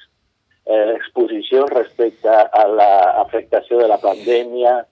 eh, 0.65 0.93
exposicions 0.97 1.71
respecte 1.71 2.29
a 2.29 2.65
l'afectació 2.67 3.79
de 3.79 3.87
la 3.87 3.97
pandèmia, 3.97 4.85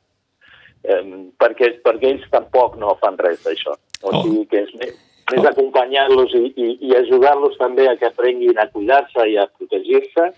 eh, 0.84 1.03
perquè, 1.38 1.81
perquè 1.84 2.07
ells 2.15 2.29
tampoc 2.31 2.77
no 2.81 2.96
fan 3.01 3.17
res 3.17 3.43
d'això. 3.43 3.75
O 4.03 4.10
Oh. 4.13 4.24
sigui 4.24 4.46
que 4.48 4.63
és 4.63 4.74
més, 4.79 4.96
més 5.31 5.43
Oh. 5.43 5.50
acompanyar-los 5.50 6.34
i, 6.34 6.53
i, 6.55 6.77
i 6.88 6.96
ajudar-los 6.96 7.57
també 7.57 7.88
a 7.89 7.96
que 7.98 8.05
aprenguin 8.07 8.57
a 8.57 8.67
cuidar-se 8.69 9.27
i 9.29 9.38
a 9.38 9.46
protegir-se 9.48 10.31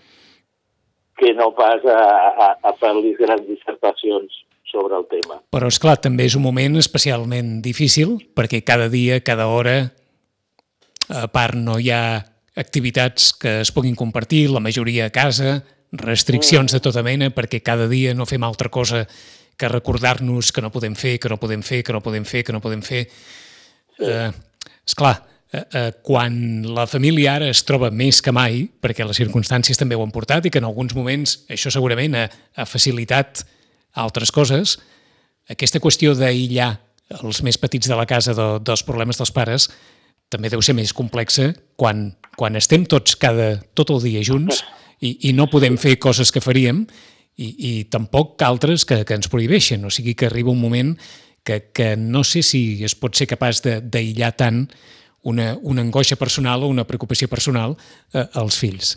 que 1.16 1.32
no 1.34 1.52
pas 1.54 1.84
a, 1.84 1.98
a, 2.46 2.56
a 2.62 2.72
fer-los 2.74 3.16
grans 3.18 3.46
dissertacions 3.46 4.44
sobre 4.70 4.96
el 4.96 5.06
tema. 5.10 5.40
Però, 5.52 5.68
és 5.68 5.80
clar 5.82 5.98
també 6.02 6.26
és 6.30 6.36
un 6.38 6.44
moment 6.46 6.78
especialment 6.80 7.58
difícil, 7.64 8.16
perquè 8.36 8.62
cada 8.66 8.88
dia, 8.92 9.20
cada 9.26 9.48
hora, 9.50 9.90
a 11.10 11.26
part 11.32 11.58
no 11.58 11.78
hi 11.78 11.90
ha 11.90 12.22
activitats 12.60 13.32
que 13.34 13.60
es 13.64 13.72
puguin 13.74 13.96
compartir, 13.98 14.48
la 14.50 14.62
majoria 14.62 15.08
a 15.08 15.14
casa, 15.14 15.60
restriccions 15.92 16.72
de 16.72 16.80
tota 16.80 17.02
mena, 17.02 17.30
perquè 17.34 17.62
cada 17.66 17.88
dia 17.90 18.14
no 18.14 18.28
fem 18.28 18.44
altra 18.46 18.70
cosa 18.70 19.06
que 19.60 19.68
recordar-nos 19.68 20.52
que 20.52 20.62
no 20.62 20.70
podem 20.72 20.94
fer, 20.96 21.18
que 21.20 21.28
no 21.28 21.36
podem 21.36 21.62
fer, 21.62 21.82
que 21.84 21.92
no 21.92 22.00
podem 22.00 22.24
fer, 22.24 22.44
que 22.46 22.54
no 22.54 22.62
podem 22.64 22.80
fer. 22.82 23.02
Eh, 24.00 24.30
esclar, 24.86 25.18
eh, 25.52 25.64
eh, 25.72 25.92
quan 26.02 26.62
la 26.64 26.86
família 26.88 27.34
ara 27.36 27.50
es 27.50 27.60
troba 27.68 27.90
més 27.90 28.22
que 28.24 28.32
mai, 28.32 28.62
perquè 28.80 29.04
les 29.04 29.20
circumstàncies 29.20 29.76
també 29.76 29.98
ho 29.98 30.04
han 30.06 30.14
portat 30.14 30.46
i 30.46 30.52
que 30.52 30.62
en 30.62 30.68
alguns 30.70 30.94
moments 30.96 31.42
això 31.50 31.72
segurament 31.74 32.16
ha, 32.16 32.28
ha 32.56 32.66
facilitat 32.66 33.44
altres 33.98 34.30
coses, 34.34 34.78
aquesta 35.50 35.80
qüestió 35.82 36.14
d'aïllar 36.14 36.76
els 37.24 37.42
més 37.42 37.58
petits 37.58 37.90
de 37.90 37.96
la 37.98 38.06
casa 38.06 38.34
de, 38.36 38.46
dels 38.62 38.84
problemes 38.86 39.18
dels 39.18 39.32
pares 39.34 39.66
també 40.30 40.50
deu 40.50 40.62
ser 40.62 40.76
més 40.78 40.92
complexa 40.94 41.50
quan, 41.80 42.12
quan 42.38 42.58
estem 42.58 42.84
tots 42.86 43.16
cada, 43.18 43.56
tot 43.74 43.90
el 43.90 44.04
dia 44.04 44.22
junts 44.22 44.62
i, 45.02 45.30
i 45.30 45.32
no 45.34 45.48
podem 45.50 45.78
fer 45.80 45.96
coses 45.98 46.30
que 46.30 46.42
faríem 46.44 46.84
i, 47.40 47.48
i 47.50 47.72
tampoc 47.90 48.40
altres 48.46 48.84
que, 48.86 49.02
que 49.08 49.16
ens 49.16 49.30
prohibeixen. 49.32 49.82
O 49.86 49.90
sigui 49.90 50.14
que 50.14 50.28
arriba 50.28 50.52
un 50.52 50.60
moment 50.60 50.94
que, 51.42 51.72
que 51.74 51.96
no 51.96 52.22
sé 52.22 52.44
si 52.46 52.84
es 52.84 52.94
pot 52.94 53.16
ser 53.16 53.26
capaç 53.30 53.64
d'aïllar 53.64 54.32
tant 54.38 54.66
una, 55.26 55.54
una 55.62 55.82
angoixa 55.82 56.18
personal 56.20 56.62
o 56.62 56.70
una 56.70 56.86
preocupació 56.88 57.28
personal 57.32 57.74
eh, 58.14 58.26
als 58.38 58.60
fills. 58.60 58.94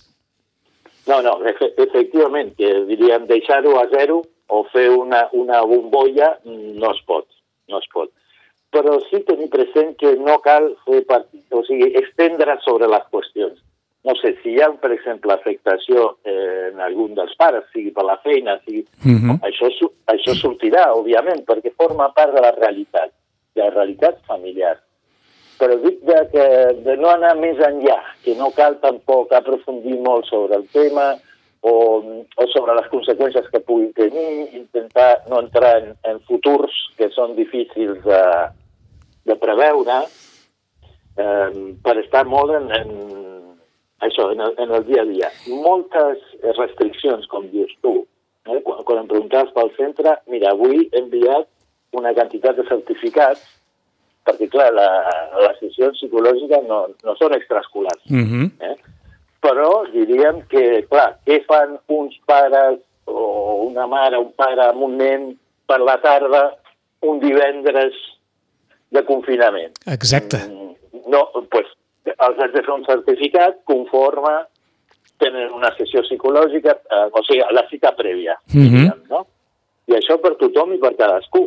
No, 1.08 1.20
no, 1.24 1.40
efe 1.50 1.74
efectivament, 1.84 2.54
que 2.56 2.70
diríem 2.88 3.26
deixar-ho 3.28 3.74
a 3.82 3.88
zero 3.92 4.22
o 4.54 4.64
fer 4.72 4.88
una, 4.94 5.26
una 5.34 5.62
bombolla 5.66 6.36
no 6.46 6.92
es 6.94 7.02
pot, 7.10 7.26
no 7.72 7.80
es 7.82 7.88
pot. 7.94 8.12
Però 8.74 8.96
sí 9.10 9.20
tenir 9.28 9.50
present 9.54 9.96
que 10.02 10.16
no 10.18 10.40
cal 10.46 10.72
fer 10.86 11.04
partit, 11.10 11.44
o 11.54 11.62
sigui, 11.66 11.92
estendre 12.00 12.56
sobre 12.66 12.88
les 12.90 13.04
qüestions. 13.14 13.60
No 14.04 14.16
sé, 14.20 14.34
si 14.44 14.52
hi 14.52 14.62
ha, 14.62 14.68
per 14.82 14.90
exemple, 14.92 15.32
afectació 15.32 16.10
eh, 16.28 16.72
en 16.74 16.82
algun 16.84 17.14
dels 17.16 17.36
pares, 17.40 17.64
sigui 17.72 17.94
per 17.96 18.04
la 18.04 18.18
feina, 18.26 18.58
sigui... 18.66 18.82
Mhm. 19.08 19.38
això, 19.48 19.70
su- 19.78 19.94
això 20.12 20.34
sortirà, 20.36 20.90
òbviament, 20.98 21.46
perquè 21.48 21.72
forma 21.78 22.10
part 22.18 22.34
de 22.36 22.42
la 22.44 22.52
realitat, 22.58 23.14
de 23.56 23.62
la 23.64 23.70
realitat 23.72 24.20
familiar. 24.28 24.76
Però 25.62 25.78
dic 25.86 26.02
de, 26.04 26.18
que, 26.34 26.48
de 26.84 26.98
no 27.00 27.14
anar 27.14 27.36
més 27.40 27.62
enllà, 27.64 28.00
que 28.26 28.34
no 28.36 28.50
cal 28.58 28.76
tampoc 28.82 29.32
aprofundir 29.38 29.96
molt 30.04 30.26
sobre 30.28 30.58
el 30.60 30.66
tema 30.74 31.14
o, 31.64 31.74
o 32.36 32.48
sobre 32.52 32.76
les 32.76 32.90
conseqüències 32.92 33.48
que 33.52 33.64
puguin 33.64 33.94
tenir, 33.96 34.50
intentar 34.60 35.24
no 35.32 35.40
entrar 35.40 35.78
en, 35.80 35.94
en 36.10 36.20
futurs 36.28 36.76
que 37.00 37.08
són 37.16 37.38
difícils 37.40 38.04
de, 38.04 38.24
de 39.32 39.38
preveure, 39.40 40.02
eh, 41.16 41.50
per 41.86 41.96
estar 42.02 42.26
molt 42.28 42.52
en, 42.60 42.68
en 42.76 42.92
això, 44.04 44.30
en 44.36 44.44
el, 44.44 44.56
en 44.60 44.76
el 44.76 44.86
dia 44.90 45.04
a 45.06 45.10
dia. 45.10 45.32
Moltes 45.64 46.24
restriccions, 46.60 47.28
com 47.32 47.48
dius 47.54 47.72
tu. 47.86 48.02
Eh? 48.50 48.60
Quan, 48.66 48.84
quan 48.84 49.04
em 49.04 49.12
preguntaves 49.12 49.56
pel 49.56 49.72
centre, 49.78 50.18
mira, 50.32 50.52
avui 50.52 50.90
he 50.90 51.00
enviat 51.00 51.48
una 51.96 52.12
quantitat 52.18 52.58
de 52.60 52.68
certificats 52.68 53.44
perquè, 54.28 54.48
clar, 54.52 54.70
la, 54.76 54.90
les 55.44 55.58
sessions 55.60 56.00
psicològiques 56.00 56.68
no, 56.68 56.86
no 57.04 57.16
són 57.20 57.36
extraescolars. 57.36 58.04
Mm 58.10 58.28
-hmm. 58.28 58.52
Eh? 58.68 58.76
Però 59.44 59.70
diríem 59.92 60.42
que, 60.48 60.86
clar, 60.88 61.18
què 61.28 61.42
fan 61.48 61.76
uns 61.92 62.16
pares 62.26 62.80
o 63.06 63.66
una 63.68 63.86
mare, 63.92 64.18
un 64.18 64.32
pare 64.40 64.70
amb 64.70 64.86
un 64.88 64.96
nen 64.98 65.26
per 65.68 65.82
la 65.84 65.98
tarda 66.02 66.46
un 67.04 67.20
divendres 67.20 67.98
de 68.94 69.04
confinament? 69.04 69.76
Exacte. 69.88 70.40
Mm, 70.48 70.62
No, 71.10 71.26
pues, 71.52 71.68
els 72.08 72.38
has 72.40 72.52
de 72.54 72.62
fer 72.64 72.72
un 72.74 72.86
certificat 72.86 73.58
conforme 73.68 74.32
tenen 75.20 75.52
una 75.52 75.70
sessió 75.76 76.02
psicològica, 76.06 76.72
eh, 76.72 77.10
o 77.12 77.22
sigui, 77.28 77.44
la 77.52 77.66
cita 77.70 77.92
prèvia, 77.98 78.38
Mhm. 78.48 78.64
diríem, 78.64 79.02
no? 79.10 79.26
I 79.88 79.98
això 80.00 80.18
per 80.22 80.36
tothom 80.40 80.74
i 80.74 80.78
per 80.78 80.96
cadascú. 80.96 81.44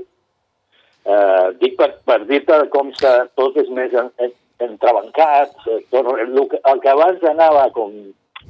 Eh, 1.07 1.49
dic 1.61 1.77
per, 1.79 1.95
per 2.05 2.27
dir-te 2.27 2.69
com 2.69 2.93
se, 2.93 3.13
tot 3.35 3.57
és 3.57 3.69
més 3.71 3.93
en, 4.59 4.65
en, 4.65 4.71
entrebancat, 4.73 5.51
eh, 5.69 5.85
tot, 5.91 6.07
el, 6.19 6.49
que- 6.49 6.61
el 6.73 6.81
que 6.81 6.89
abans 6.89 7.23
anava 7.25 7.71
com, 7.73 7.93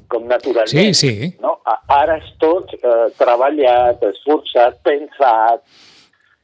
com 0.08 0.26
naturalment, 0.26 0.68
Sí, 0.68 0.94
sí. 0.94 1.34
no? 1.40 1.58
Ara 1.88 2.16
és 2.18 2.28
tot 2.38 2.72
eh, 2.74 3.08
treballat, 3.18 4.02
esforçat, 4.02 4.78
pensat, 4.86 5.62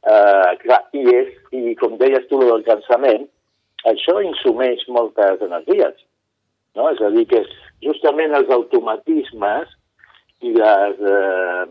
eh, 0.03 0.57
clar, 0.63 0.81
i, 0.93 1.03
és, 1.15 1.29
i 1.51 1.75
com 1.79 1.97
deies 1.97 2.27
tu, 2.29 2.39
del 2.39 2.63
cansament, 2.63 3.27
això 3.85 4.19
insumeix 4.23 4.83
moltes 4.87 5.41
energies. 5.41 5.95
No? 6.75 6.89
És 6.89 7.01
a 7.01 7.09
dir, 7.13 7.27
que 7.29 7.43
justament 7.83 8.33
els 8.33 8.49
automatismes 8.49 9.69
i 10.41 10.53
les, 10.55 10.95
eh, 10.99 11.65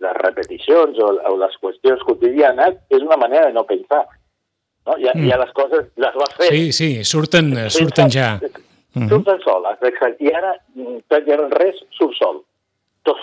les 0.00 0.16
repeticions 0.22 0.98
o, 0.98 1.10
o 1.30 1.36
les 1.36 1.54
qüestions 1.62 2.02
quotidianes 2.06 2.74
és 2.90 3.02
una 3.02 3.16
manera 3.20 3.46
de 3.46 3.52
no 3.52 3.64
pensar. 3.68 4.06
No? 4.86 4.96
Ja, 5.00 5.12
Mm. 5.14 5.28
ja 5.30 5.38
les 5.40 5.52
coses 5.56 5.86
les 5.96 6.14
vas 6.14 6.34
fent. 6.36 6.50
Sí, 6.52 6.72
sí, 6.72 7.04
surten, 7.04 7.56
eh, 7.56 7.70
surten 7.70 8.10
ja. 8.10 8.38
Mhm. 8.94 9.08
Surten 9.08 9.38
soles, 9.42 9.78
exacte. 9.82 10.22
I 10.24 10.28
ara, 10.36 10.52
mm, 10.74 10.98
pràcticament 11.08 11.50
res 11.58 11.76
surt 11.98 12.14
sol. 12.18 12.42
Tot, 13.02 13.16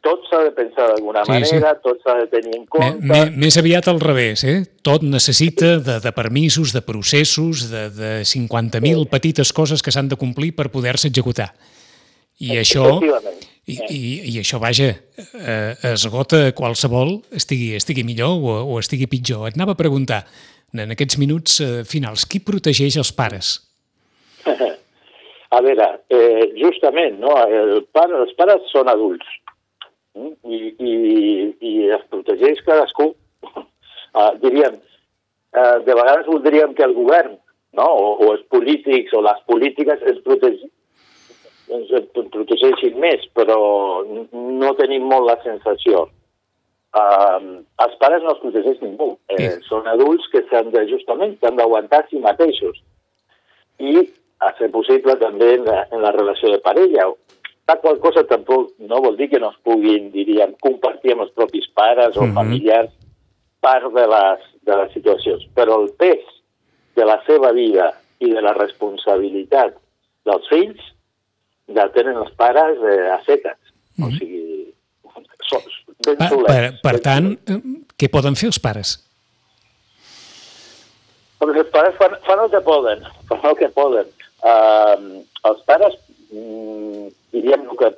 tot 0.00 0.20
s'ha 0.30 0.38
de 0.44 0.52
pensar 0.52 0.86
d'alguna 0.88 1.24
Sí, 1.26 1.32
sí. 1.44 1.54
manera, 1.56 1.74
tot 1.82 1.98
s'ha 2.02 2.14
de 2.20 2.26
tenir 2.28 2.54
en 2.56 2.64
compte. 2.66 2.96
me- 3.04 3.30
Més 3.36 3.56
aviat 3.58 3.86
al 3.88 4.00
revés, 4.00 4.44
eh? 4.44 4.64
Tot 4.82 5.02
necessita 5.02 5.78
de, 5.78 5.98
de 6.00 6.12
permisos, 6.12 6.72
de 6.72 6.80
processos, 6.80 7.68
de, 7.70 7.90
de 7.90 8.24
50.000 8.24 9.06
petites 9.10 9.52
coses 9.52 9.82
que 9.82 9.90
s'han 9.92 10.08
de 10.08 10.16
complir 10.16 10.54
per 10.56 10.70
poder-se 10.70 11.08
executar. 11.08 11.52
I 12.38 12.56
això, 12.56 13.00
i, 13.66 13.76
i, 13.90 13.98
i 14.32 14.38
això, 14.40 14.58
vaja, 14.58 14.94
eh, 15.34 15.74
esgota 15.92 16.52
qualsevol, 16.56 17.20
estigui, 17.36 17.74
estigui 17.76 18.02
millor 18.04 18.30
o, 18.40 18.64
o 18.72 18.78
estigui 18.80 19.06
pitjor. 19.06 19.46
Et 19.48 19.54
anava 19.58 19.72
a 19.72 19.76
preguntar, 19.76 20.24
en 20.76 20.94
aquests 20.94 21.18
minuts 21.20 21.60
eh, 21.64 21.82
finals, 21.88 22.26
qui 22.28 22.42
protegeix 22.44 22.98
els 23.00 23.12
pares? 23.16 23.56
A 25.56 25.60
veure, 25.66 25.86
eh, 26.14 26.44
justament, 26.60 27.18
no? 27.18 27.34
El 27.42 27.82
pare, 27.90 28.20
els 28.22 28.34
pares 28.38 28.68
són 28.70 28.90
adults 28.92 29.26
mm? 30.14 30.36
I, 30.46 30.60
i, 30.78 30.92
i 31.58 31.72
es 31.96 32.04
protegeix 32.12 32.62
cadascú. 32.66 33.10
Uh, 34.14 34.30
diríem, 34.44 34.78
uh, 35.56 35.78
de 35.86 35.96
vegades 35.96 36.30
voldríem 36.30 36.76
que 36.78 36.86
el 36.86 36.94
govern 36.94 37.34
no? 37.74 37.86
o, 37.86 38.12
o 38.22 38.30
els 38.36 38.46
polítics 38.52 39.14
o 39.14 39.24
les 39.26 39.42
polítiques 39.50 40.02
es, 40.06 40.22
protegi, 40.26 40.70
ens 41.70 41.90
protegeixin 42.14 42.98
més, 43.02 43.26
però 43.34 43.58
no 44.32 44.72
tenim 44.78 45.06
molt 45.10 45.28
la 45.30 45.38
sensació. 45.44 46.06
Uh, 46.90 47.60
els 47.84 47.92
pares 48.00 48.22
no 48.24 48.32
els 48.34 48.40
protegeix 48.42 48.80
ningú. 48.82 49.12
Eh, 49.28 49.36
Sí. 49.38 49.66
Són 49.68 49.86
adults 49.86 50.26
que 50.32 50.42
s'han 50.50 50.72
de, 50.74 50.86
justament, 50.90 51.36
s'han 51.40 51.56
d'aguantar 51.56 52.00
a 52.02 52.08
si 52.10 52.18
mateixos. 52.18 52.80
I, 53.78 54.08
a 54.40 54.50
ser 54.58 54.70
possible, 54.74 55.14
també 55.20 55.54
en 55.54 55.64
la, 55.68 55.84
en 55.92 56.02
la 56.02 56.10
relació 56.12 56.50
de 56.50 56.58
parella. 56.58 57.06
La 57.68 57.76
qual 57.78 58.00
cosa 58.02 58.24
tampoc 58.26 58.72
no 58.82 58.98
vol 59.00 59.16
dir 59.16 59.28
que 59.30 59.38
no 59.38 59.52
es 59.52 59.58
puguin, 59.62 60.10
diríem, 60.10 60.56
compartir 60.60 61.12
amb 61.14 61.22
els 61.28 61.32
propis 61.36 61.68
pares 61.74 62.16
o 62.16 62.24
Mhm. 62.26 62.34
familiars 62.34 62.90
part 63.60 63.92
de 63.94 64.06
les, 64.08 64.40
de 64.66 64.76
les 64.76 64.92
situacions. 64.92 65.46
Però 65.54 65.80
el 65.82 65.90
pes 65.94 66.24
de 66.96 67.04
la 67.04 67.20
seva 67.26 67.52
vida 67.52 67.92
i 68.18 68.30
de 68.32 68.42
la 68.42 68.52
responsabilitat 68.52 69.76
dels 70.24 70.48
fills 70.48 70.80
la 71.68 71.86
tenen 71.94 72.16
els 72.16 72.32
pares 72.34 72.78
eh, 72.82 73.10
a 73.14 73.22
seques. 73.24 73.56
O 74.02 74.10
sigui, 74.18 74.74
so, 75.46 75.60
ben 76.06 76.18
Per, 76.20 76.28
solets. 76.28 76.50
per, 76.50 76.80
per 76.84 76.92
ben 76.96 77.06
tant, 77.06 77.30
solets. 77.36 77.70
eh, 77.70 77.94
què 78.00 78.10
poden 78.12 78.38
fer 78.40 78.50
els 78.52 78.60
pares? 78.62 78.96
Perquè 81.40 81.64
els 81.64 81.72
pares 81.72 81.96
fan, 81.96 82.16
fan 82.26 82.44
el 82.44 82.50
que 82.52 82.60
poden, 82.66 83.04
fan 83.28 83.48
el 83.52 83.58
que 83.60 83.70
poden. 83.76 84.08
Uh, 84.40 85.20
els 85.50 85.60
pares, 85.68 85.96
mm, 86.32 87.10
diríem, 87.34 87.66
el 87.68 87.80
que 87.80 87.90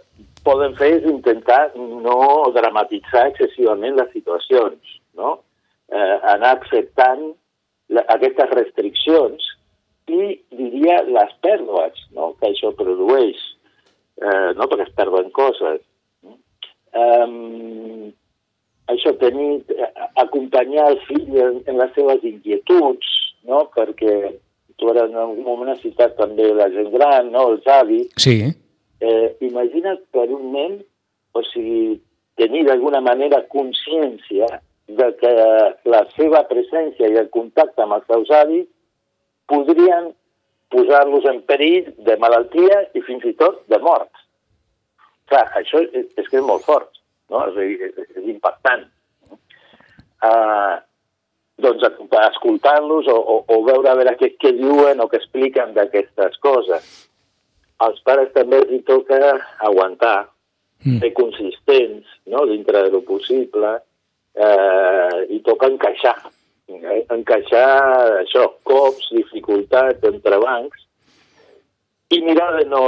poden 0.47 0.75
fer 0.79 0.91
és 0.99 1.07
intentar 1.07 1.71
no 1.77 2.19
dramatitzar 2.55 3.29
excessivament 3.31 3.97
les 3.99 4.11
situacions, 4.15 4.99
no? 5.19 5.37
eh, 5.93 6.17
anar 6.35 6.57
acceptant 6.57 7.23
la, 7.93 8.05
aquestes 8.17 8.51
restriccions 8.57 9.47
i, 10.11 10.35
diria, 10.51 11.03
les 11.07 11.35
pèrdues 11.45 12.01
no? 12.17 12.33
que 12.41 12.51
això 12.51 12.73
produeix, 12.79 13.39
eh, 14.19 14.51
no? 14.59 14.67
perquè 14.67 14.89
es 14.89 14.95
perden 14.99 15.31
coses. 15.37 15.83
Um, 16.93 18.13
això, 18.93 19.15
tenir, 19.21 19.63
acompanyar 20.21 20.91
el 20.93 20.99
fill 21.09 21.37
en, 21.41 21.61
en 21.67 21.79
les 21.81 21.93
seves 21.97 22.25
inquietuds, 22.29 23.13
no? 23.49 23.65
perquè 23.77 24.17
tu 24.81 24.91
ara 24.91 25.07
en 25.09 25.17
algun 25.17 25.45
moment 25.47 25.73
has 25.73 25.83
citat 25.85 26.17
també 26.19 26.51
la 26.57 26.69
gent 26.75 26.91
gran, 26.95 27.31
no? 27.33 27.49
els 27.55 27.69
avis. 27.71 28.11
Sí. 28.21 28.39
Eh, 29.03 29.29
imagina't 29.49 30.03
per 30.15 30.29
un 30.31 30.51
nen, 30.55 30.81
o 31.33 31.43
sigui, 31.49 32.01
tenir 32.41 32.67
d'alguna 32.69 33.01
manera 33.05 33.43
consciència 33.53 34.49
de 34.89 35.09
que 35.21 35.33
la 35.89 36.03
seva 36.17 36.43
presència 36.49 37.09
i 37.09 37.19
el 37.21 37.31
contacte 37.33 37.85
amb 37.85 37.97
els 37.99 38.09
seus 38.11 38.33
avis 38.43 38.67
podrien 39.51 40.11
posar-los 40.73 41.27
en 41.29 41.43
perill 41.49 41.93
de 42.07 42.17
malaltia 42.21 42.83
i 42.97 43.03
fins 43.07 43.25
i 43.29 43.35
tot 43.39 43.61
de 43.73 43.79
mort. 43.85 44.11
Clar, 45.31 45.45
això 45.59 45.83
és, 45.85 46.09
és 46.19 46.29
que 46.29 46.41
és 46.41 46.47
molt 46.47 46.65
fort, 46.67 46.91
no? 47.31 47.45
és, 47.51 47.79
és, 47.89 48.11
és 48.17 48.33
impactant. 48.35 48.89
Uh, 50.23 50.79
doncs 51.63 51.83
escoltant-los 51.85 53.09
o, 53.11 53.17
o, 53.17 53.39
o 53.47 53.63
veure 53.67 53.91
a 53.91 53.97
veure 53.99 54.15
què, 54.19 54.33
què 54.41 54.53
diuen 54.59 55.03
o 55.03 55.09
què 55.11 55.21
expliquen 55.21 55.75
d'aquestes 55.77 56.39
coses. 56.43 56.87
Als 57.83 58.03
pares 58.07 58.31
també 58.35 58.61
els 58.63 58.85
toca 58.87 59.19
aguantar, 59.67 60.29
mm. 60.85 61.01
ser 61.03 61.13
consistents 61.19 62.07
no? 62.31 62.45
dintre 62.51 62.85
de 62.87 62.93
lo 62.95 63.03
possible 63.07 63.75
eh, 64.35 65.19
i 65.35 65.43
toca 65.47 65.71
encaixar. 65.71 66.17
Eh? 66.73 67.03
Encaixar 67.13 68.23
això, 68.23 68.47
cops, 68.67 69.11
dificultats, 69.15 70.03
entrebancs 70.09 70.82
i 72.13 72.21
mirar 72.25 72.51
de 72.59 72.67
no, 72.69 72.83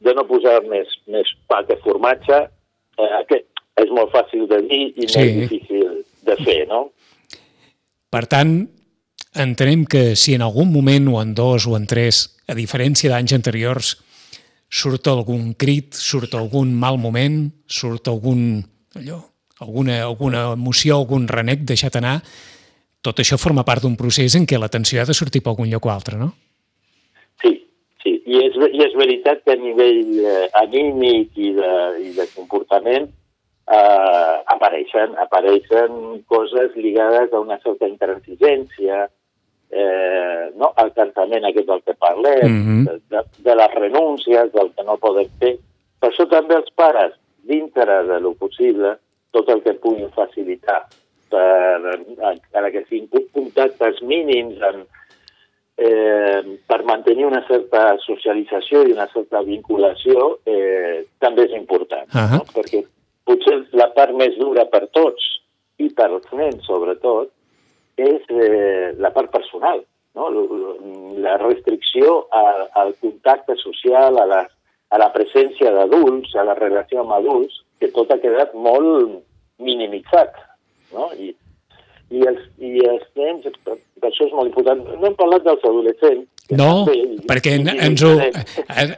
de 0.00 0.14
no 0.16 0.24
posar 0.28 0.60
més, 0.70 0.88
més 1.12 1.28
pa 1.50 1.62
que 1.68 1.76
formatge, 1.84 2.38
eh, 2.96 3.20
que 3.28 3.42
és 3.82 3.92
molt 3.92 4.12
fàcil 4.14 4.46
de 4.48 4.62
dir 4.64 4.82
i 4.96 5.08
sí. 5.08 5.20
més 5.20 5.36
difícil 5.44 6.00
de 6.26 6.38
fer, 6.40 6.62
no? 6.70 6.86
Per 8.12 8.24
tant, 8.32 8.56
entenem 9.36 9.84
que 9.84 10.08
si 10.16 10.34
en 10.34 10.44
algun 10.46 10.72
moment 10.72 11.12
o 11.12 11.20
en 11.20 11.34
dos 11.36 11.66
o 11.68 11.76
en 11.76 11.84
tres, 11.90 12.24
a 12.48 12.56
diferència 12.56 13.12
d'anys 13.12 13.36
anteriors, 13.36 13.92
surt 14.72 15.06
algun 15.12 15.52
crit, 15.58 15.94
surt 15.94 16.34
algun 16.34 16.72
mal 16.74 16.98
moment, 16.98 17.44
surt 17.68 18.08
algun, 18.08 18.62
allò, 18.96 19.20
alguna, 19.60 20.00
alguna 20.06 20.46
emoció, 20.54 20.96
algun 20.96 21.28
renec 21.28 21.66
deixat 21.68 22.00
anar, 22.00 22.18
tot 23.04 23.20
això 23.22 23.38
forma 23.38 23.66
part 23.66 23.84
d'un 23.84 23.94
procés 23.98 24.34
en 24.34 24.48
què 24.48 24.58
l'atenció 24.58 25.02
ha 25.02 25.06
de 25.06 25.14
sortir 25.14 25.44
per 25.44 25.52
algun 25.52 25.70
lloc 25.70 25.86
o 25.86 25.92
altre, 25.92 26.18
no? 26.18 26.32
I 28.26 28.40
és, 28.42 28.56
i 28.74 28.82
és 28.82 28.94
veritat 28.98 29.44
que 29.44 29.54
a 29.54 29.60
nivell 29.60 30.16
eh, 30.18 30.46
anímic 30.58 31.36
i 31.38 31.52
de, 31.54 31.72
i 32.02 32.10
de 32.16 32.26
comportament 32.34 33.06
eh, 33.06 34.34
apareixen, 34.54 35.14
apareixen 35.22 36.24
coses 36.30 36.74
lligades 36.74 37.32
a 37.32 37.42
una 37.44 37.58
certa 37.62 37.86
intransigència, 37.86 39.04
eh, 39.70 40.42
no? 40.58 40.72
el 40.82 40.92
cansament 40.98 41.46
aquest 41.46 41.70
del 41.70 41.82
que 41.86 41.94
parlem, 41.94 42.50
mm 42.50 42.66
-hmm. 42.66 43.00
de, 43.14 43.22
de 43.46 43.54
les 43.62 43.74
renúncies, 43.74 44.52
del 44.52 44.72
que 44.74 44.84
no 44.84 44.98
podem 44.98 45.30
fer. 45.38 45.56
Per 46.00 46.10
això 46.10 46.26
també 46.28 46.54
els 46.56 46.70
pares, 46.74 47.14
dintre 47.46 48.02
de 48.10 48.20
lo 48.20 48.34
possible, 48.34 48.96
tot 49.30 49.48
el 49.48 49.62
que 49.62 49.74
puguin 49.74 50.10
facilitar 50.10 50.82
per, 51.30 51.98
encara 52.30 52.70
que 52.70 52.84
siguin 52.88 53.28
contactes 53.34 54.02
mínims 54.02 54.60
en, 54.62 54.86
eh, 55.76 56.58
per 56.66 56.84
mantenir 56.84 57.26
una 57.26 57.42
certa 57.48 57.96
socialització 58.04 58.82
i 58.86 58.94
una 58.96 59.08
certa 59.12 59.42
vinculació 59.44 60.38
eh, 60.48 61.06
també 61.20 61.44
és 61.44 61.56
important, 61.58 62.08
uh 62.08 62.20
-huh. 62.20 62.38
no? 62.38 62.44
perquè 62.54 62.84
potser 63.24 63.66
la 63.72 63.90
part 63.92 64.14
més 64.14 64.36
dura 64.38 64.64
per 64.66 64.86
tots 64.88 65.22
i 65.78 65.90
per 65.90 66.10
als 66.10 66.32
nens 66.32 66.64
sobretot 66.64 67.30
és 67.96 68.22
eh, 68.28 68.94
la 68.98 69.10
part 69.10 69.30
personal, 69.30 69.84
no? 70.14 70.28
la 71.18 71.36
restricció 71.36 72.26
a, 72.30 72.68
al 72.72 72.94
contacte 73.00 73.56
social, 73.56 74.18
a 74.18 74.26
la, 74.26 74.42
a 74.88 74.98
la 74.98 75.10
presència 75.12 75.72
d'adults, 75.72 76.34
a 76.36 76.44
la 76.44 76.54
relació 76.54 77.00
amb 77.00 77.12
adults, 77.12 77.62
que 77.80 77.90
tot 77.92 78.10
ha 78.10 78.20
quedat 78.20 78.54
molt 78.54 79.22
minimitzat. 79.58 80.36
No? 80.92 81.10
I, 81.16 81.34
i 82.14 82.22
els, 82.30 82.42
i 82.62 82.78
els 82.86 83.06
nens, 83.18 83.46
això 84.06 84.26
és 84.28 84.34
molt 84.34 84.50
important. 84.50 84.82
No 85.00 85.08
hem 85.08 85.16
parlat 85.18 85.46
dels 85.46 85.64
adolescents, 85.66 86.28
no, 86.54 86.86
perquè 87.26 87.56
ens 87.58 88.04
ho, 88.06 88.12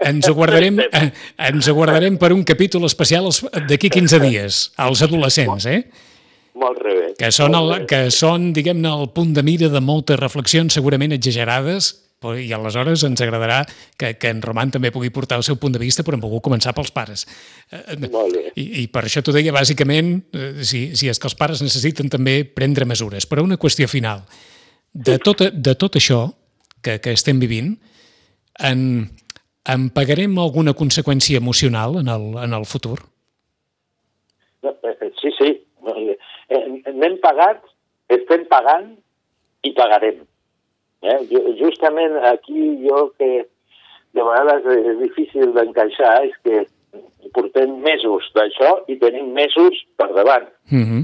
ens 0.05 0.29
ho 0.29 0.35
guardarem 0.37 0.83
ens 1.49 1.69
ho 1.71 1.75
guardarem 1.77 2.19
per 2.21 2.35
un 2.35 2.43
capítol 2.45 2.85
especial 2.89 3.31
d'aquí 3.71 3.89
15 3.89 4.21
dies, 4.27 4.61
als 4.77 5.03
adolescents, 5.07 5.69
eh? 5.71 5.81
Molt 6.59 6.81
rebé. 6.83 7.13
Que 7.19 7.31
són, 7.33 7.55
el, 7.55 7.87
que 7.89 8.09
són 8.11 8.51
diguem-ne, 8.53 8.91
el 8.91 9.13
punt 9.15 9.31
de 9.37 9.45
mira 9.47 9.71
de 9.73 9.81
moltes 9.81 10.19
reflexions 10.19 10.75
segurament 10.75 11.15
exagerades, 11.15 11.93
i 12.19 12.49
aleshores 12.53 13.05
ens 13.07 13.21
agradarà 13.23 13.61
que, 13.99 14.17
que 14.19 14.31
en 14.33 14.41
Roman 14.43 14.73
també 14.75 14.91
pugui 14.91 15.13
portar 15.15 15.39
el 15.39 15.45
seu 15.47 15.59
punt 15.61 15.77
de 15.77 15.83
vista, 15.83 16.03
però 16.03 16.19
hem 16.19 16.25
volgut 16.25 16.43
començar 16.49 16.75
pels 16.75 16.91
pares. 16.95 17.25
Eh, 17.71 17.95
bé. 18.03 18.11
I, 18.59 18.65
I 18.83 18.87
per 18.91 19.05
això 19.07 19.23
t'ho 19.23 19.35
deia, 19.35 19.55
bàsicament, 19.55 20.17
eh, 20.35 20.51
si, 20.67 20.89
si 20.99 21.11
és 21.11 21.21
que 21.21 21.29
els 21.31 21.39
pares 21.39 21.63
necessiten 21.63 22.11
també 22.11 22.41
prendre 22.43 22.89
mesures. 22.91 23.29
Però 23.31 23.45
una 23.47 23.61
qüestió 23.61 23.87
final. 23.87 24.25
De 24.93 25.19
tot, 25.23 25.45
de 25.53 25.75
tot 25.79 25.99
això, 26.01 26.25
que, 26.83 26.99
que 27.05 27.15
estem 27.15 27.39
vivint, 27.39 27.77
en, 28.67 28.81
en 29.69 29.87
pagarem 29.95 30.35
alguna 30.43 30.75
conseqüència 30.75 31.39
emocional 31.39 32.01
en 32.03 32.11
el, 32.11 32.33
en 32.43 32.57
el 32.59 32.67
futur? 32.67 32.99
Eh, 34.67 34.75
eh, 34.75 35.13
sí, 35.23 35.31
sí. 35.39 35.53
N'hem 36.51 37.15
eh, 37.15 37.21
pagat, 37.23 37.63
estem 38.11 38.43
pagant 38.51 38.91
i 39.63 39.73
pagarem. 39.77 40.25
Eh? 41.03 41.19
Justament 41.61 42.17
aquí 42.33 42.65
jo 42.83 43.13
que 43.19 43.47
de 44.17 44.25
vegades 44.25 44.67
és 44.73 44.99
difícil 45.03 45.53
d'encaixar 45.55 46.25
és 46.27 46.35
que 46.43 46.65
portem 47.37 47.77
mesos 47.85 48.27
d'això 48.35 48.73
i 48.89 48.97
tenim 48.99 49.31
mesos 49.37 49.79
per 49.97 50.11
davant. 50.17 50.49
Mm 50.73 50.85
-hmm. 50.85 51.03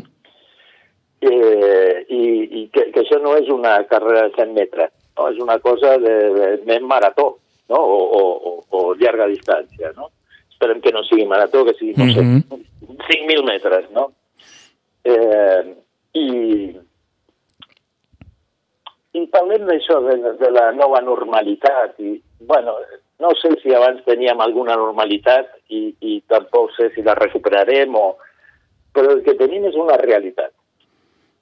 eh, 1.20 2.04
i, 2.08 2.22
I 2.60 2.68
que, 2.72 2.90
que 2.92 3.00
això 3.00 3.20
no 3.22 3.36
és 3.36 3.48
una 3.48 3.84
carrera 3.84 4.28
de 4.28 4.34
100 4.34 4.52
metres 4.52 4.90
no? 5.16 5.28
és 5.30 5.38
una 5.38 5.58
cosa 5.58 5.98
de, 5.98 6.16
de, 6.38 6.56
de 6.64 6.80
marató 6.80 7.38
no? 7.68 7.76
o, 7.76 8.00
o, 8.20 8.64
o 8.70 8.94
llarga 8.94 9.28
distància. 9.28 9.92
No? 9.96 10.10
Esperem 10.50 10.80
que 10.80 10.92
no 10.92 11.02
sigui 11.04 11.26
marató, 11.26 11.64
que 11.64 11.74
sigui, 11.74 11.94
no 11.96 12.12
sé, 12.12 12.22
mm 12.22 12.38
-hmm. 12.38 12.64
5.000 13.08 13.44
metres, 13.44 13.90
no? 13.90 14.12
Eh, 15.04 15.74
i, 16.14 16.76
i 19.14 19.24
parlem 19.30 19.66
d'això, 19.68 20.00
de, 20.02 20.34
de 20.40 20.50
la 20.50 20.70
nova 20.74 21.00
normalitat, 21.04 21.94
i, 22.02 22.16
bueno, 22.48 22.74
no 23.22 23.30
sé 23.38 23.52
si 23.62 23.74
abans 23.74 24.02
teníem 24.08 24.40
alguna 24.42 24.74
normalitat 24.76 25.52
i, 25.70 25.86
i 26.02 26.18
tampoc 26.30 26.74
sé 26.74 26.90
si 26.94 27.04
la 27.06 27.14
recuperarem, 27.18 27.94
o, 27.94 28.16
però 28.94 29.14
el 29.14 29.22
que 29.26 29.36
tenim 29.38 29.68
és 29.70 29.78
una 29.78 29.98
realitat. 30.02 30.50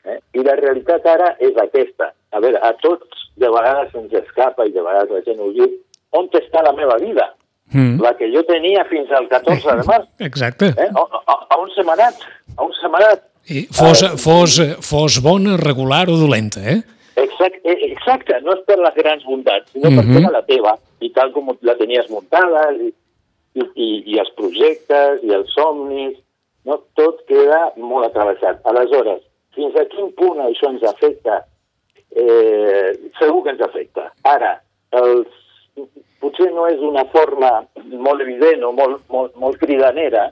Eh? 0.04 0.18
I 0.36 0.44
la 0.44 0.56
realitat 0.58 1.06
ara 1.08 1.32
és 1.40 1.56
aquesta. 1.60 2.10
A 2.32 2.40
veure, 2.44 2.60
a 2.60 2.72
tots 2.82 3.26
de 3.40 3.48
vegades 3.48 3.92
se'ns 3.94 4.12
escapa 4.20 4.66
i 4.68 4.74
de 4.74 4.84
vegades 4.84 5.16
la 5.16 5.24
gent 5.24 5.40
ho 5.40 5.50
diu, 5.56 5.72
on 6.18 6.28
està 6.36 6.64
la 6.64 6.74
meva 6.76 6.98
vida? 7.00 7.30
Mm. 7.72 8.02
La 8.04 8.12
que 8.18 8.28
jo 8.28 8.42
tenia 8.44 8.84
fins 8.90 9.12
al 9.16 9.30
14 9.32 9.78
de 9.80 9.84
març. 9.88 10.08
Exacte. 10.28 10.74
Eh? 10.76 10.90
A, 10.92 11.04
a, 11.22 11.36
a 11.48 11.60
on 11.60 11.70
se 11.72 11.84
m'ha 11.86 11.96
anat? 11.96 12.24
A 12.56 12.66
on 12.66 12.74
se 12.76 12.90
m'ha 12.90 13.00
anat? 13.00 13.28
I 13.48 13.64
fos, 13.74 14.04
uh, 14.04 14.16
fos, 14.20 14.58
fos 14.86 15.22
bona, 15.24 15.56
regular 15.58 16.04
o 16.12 16.18
dolenta, 16.20 16.60
eh? 16.62 16.82
Exacte, 17.16 17.60
eh, 17.64 17.90
exacte, 17.90 18.40
no 18.40 18.54
és 18.56 18.64
per 18.66 18.78
les 18.80 18.94
grans 18.94 19.24
bondats, 19.24 19.70
sinó 19.72 19.90
mm 19.90 19.96
-hmm. 19.96 20.00
perquè 20.00 20.18
era 20.20 20.30
la 20.30 20.42
teva, 20.42 20.78
i 21.00 21.10
tal 21.10 21.32
com 21.32 21.56
la 21.60 21.74
tenies 21.76 22.08
muntada, 22.08 22.72
i, 22.72 22.92
i, 23.54 23.62
i, 23.74 23.88
i 24.12 24.18
els 24.18 24.32
projectes, 24.36 25.22
i 25.22 25.30
els 25.34 25.52
somnis, 25.52 26.16
no? 26.64 26.80
tot 26.94 27.24
queda 27.26 27.72
molt 27.76 28.06
atravessat. 28.06 28.60
Aleshores, 28.64 29.22
fins 29.54 29.76
a 29.76 29.84
quin 29.84 30.12
punt 30.12 30.40
això 30.40 30.70
ens 30.70 30.82
afecta 30.82 31.44
eh, 32.16 32.92
segur 33.18 33.42
que 33.42 33.50
ens 33.50 33.60
afecta. 33.60 34.12
Ara, 34.22 34.60
els, 34.90 35.28
potser 36.20 36.52
no 36.52 36.68
és 36.70 36.80
una 36.80 37.04
forma 37.12 37.50
molt 37.92 38.22
evident 38.24 38.64
o 38.64 38.72
molt, 38.76 39.02
molt, 39.12 39.34
molt 39.36 39.58
cridanera, 39.58 40.30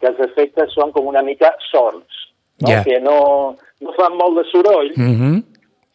que 0.00 0.10
els 0.10 0.20
efectes 0.28 0.74
són 0.76 0.92
com 0.92 1.06
una 1.06 1.22
mica 1.22 1.54
sords, 1.70 2.22
no? 2.60 2.68
Yeah. 2.68 2.84
que 2.84 3.00
no, 3.00 3.56
no 3.80 3.94
fan 3.98 4.16
molt 4.20 4.38
de 4.40 4.44
soroll. 4.50 4.92
Mm 4.96 5.14
-hmm. 5.16 5.42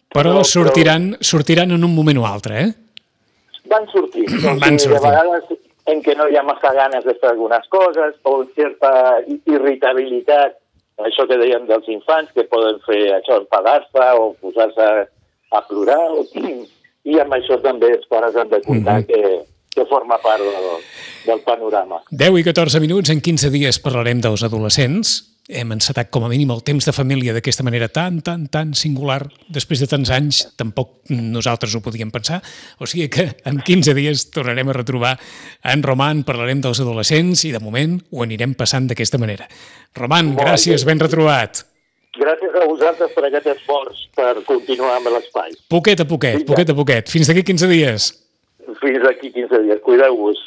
Però, 0.09 0.31
però 0.33 0.43
sortiran, 0.43 1.11
però... 1.13 1.29
sortiran 1.31 1.71
en 1.71 1.83
un 1.85 1.93
moment 1.95 2.17
o 2.17 2.25
altre, 2.25 2.63
eh? 2.63 2.69
Van 3.69 3.85
sortir. 3.91 4.25
Van 4.63 4.79
sortir. 4.79 4.97
De 4.97 5.03
vegades 5.05 5.43
en 5.89 6.01
què 6.05 6.15
no 6.17 6.27
hi 6.29 6.37
ha 6.37 6.45
massa 6.45 6.71
ganes 6.73 7.05
de 7.05 7.15
fer 7.17 7.31
algunes 7.31 7.67
coses 7.73 8.17
o 8.29 8.41
certa 8.55 8.91
irritabilitat 9.49 10.57
això 11.05 11.25
que 11.29 11.37
dèiem 11.39 11.67
dels 11.69 11.87
infants, 11.87 12.31
que 12.35 12.43
poden 12.51 12.79
fer 12.83 12.99
això, 13.15 13.39
enfadar-se 13.39 14.09
o 14.19 14.33
posar-se 14.41 14.89
a 15.55 15.61
plorar, 15.69 16.01
o, 16.11 16.25
i 17.09 17.19
amb 17.21 17.37
això 17.37 17.59
també 17.63 17.93
els 17.95 18.09
pares 18.11 18.35
han 18.35 18.51
de 18.51 18.61
comptar 18.65 18.99
mm 18.99 19.05
-hmm. 19.05 19.07
que, 19.07 19.45
que 19.75 19.85
forma 19.87 20.17
part 20.17 20.43
del, 20.43 20.67
del 21.25 21.41
panorama. 21.41 22.01
10 22.11 22.39
i 22.39 22.43
14 22.43 22.79
minuts, 22.79 23.09
en 23.09 23.21
15 23.21 23.49
dies 23.49 23.79
parlarem 23.79 24.21
dels 24.21 24.43
adolescents. 24.43 25.28
Hem 25.49 25.71
encetat 25.73 26.11
com 26.13 26.21
a 26.21 26.27
mínim 26.29 26.51
el 26.53 26.59
temps 26.61 26.85
de 26.85 26.93
família 26.93 27.33
d'aquesta 27.33 27.63
manera 27.65 27.87
tan, 27.89 28.19
tan, 28.21 28.43
tan 28.53 28.75
singular. 28.77 29.23
Després 29.49 29.81
de 29.81 29.87
tants 29.89 30.11
anys, 30.13 30.43
tampoc 30.61 31.09
nosaltres 31.09 31.73
ho 31.73 31.81
podíem 31.81 32.11
pensar. 32.13 32.37
O 32.77 32.85
sigui 32.85 33.07
que 33.09 33.25
en 33.49 33.57
15 33.65 33.95
dies 33.97 34.27
tornarem 34.29 34.69
a 34.69 34.75
retrobar 34.77 35.15
en 35.73 35.81
Roman, 35.81 36.21
parlarem 36.27 36.61
dels 36.61 36.83
adolescents 36.85 37.47
i 37.49 37.53
de 37.55 37.63
moment 37.63 37.97
ho 38.13 38.21
anirem 38.27 38.53
passant 38.59 38.91
d'aquesta 38.91 39.17
manera. 39.17 39.49
Roman, 39.97 40.35
Molt 40.35 40.45
gràcies, 40.45 40.85
ben 40.85 41.01
retrobat. 41.01 41.63
Gràcies 42.19 42.53
a 42.53 42.69
vosaltres 42.69 43.17
per 43.17 43.25
aquest 43.25 43.49
esforç 43.55 44.05
per 44.17 44.35
continuar 44.45 44.99
amb 44.99 45.09
l'espai. 45.15 45.57
Poquet 45.73 46.05
a 46.05 46.05
poquet, 46.05 46.45
poquet 46.45 46.69
a 46.69 46.77
poquet. 46.77 47.09
Fins 47.09 47.25
d'aquí 47.25 47.41
15 47.49 47.73
dies. 47.73 48.11
Fins 48.83 49.01
d'aquí 49.01 49.33
15 49.33 49.65
dies. 49.65 49.81
Cuideu-vos. 49.81 50.45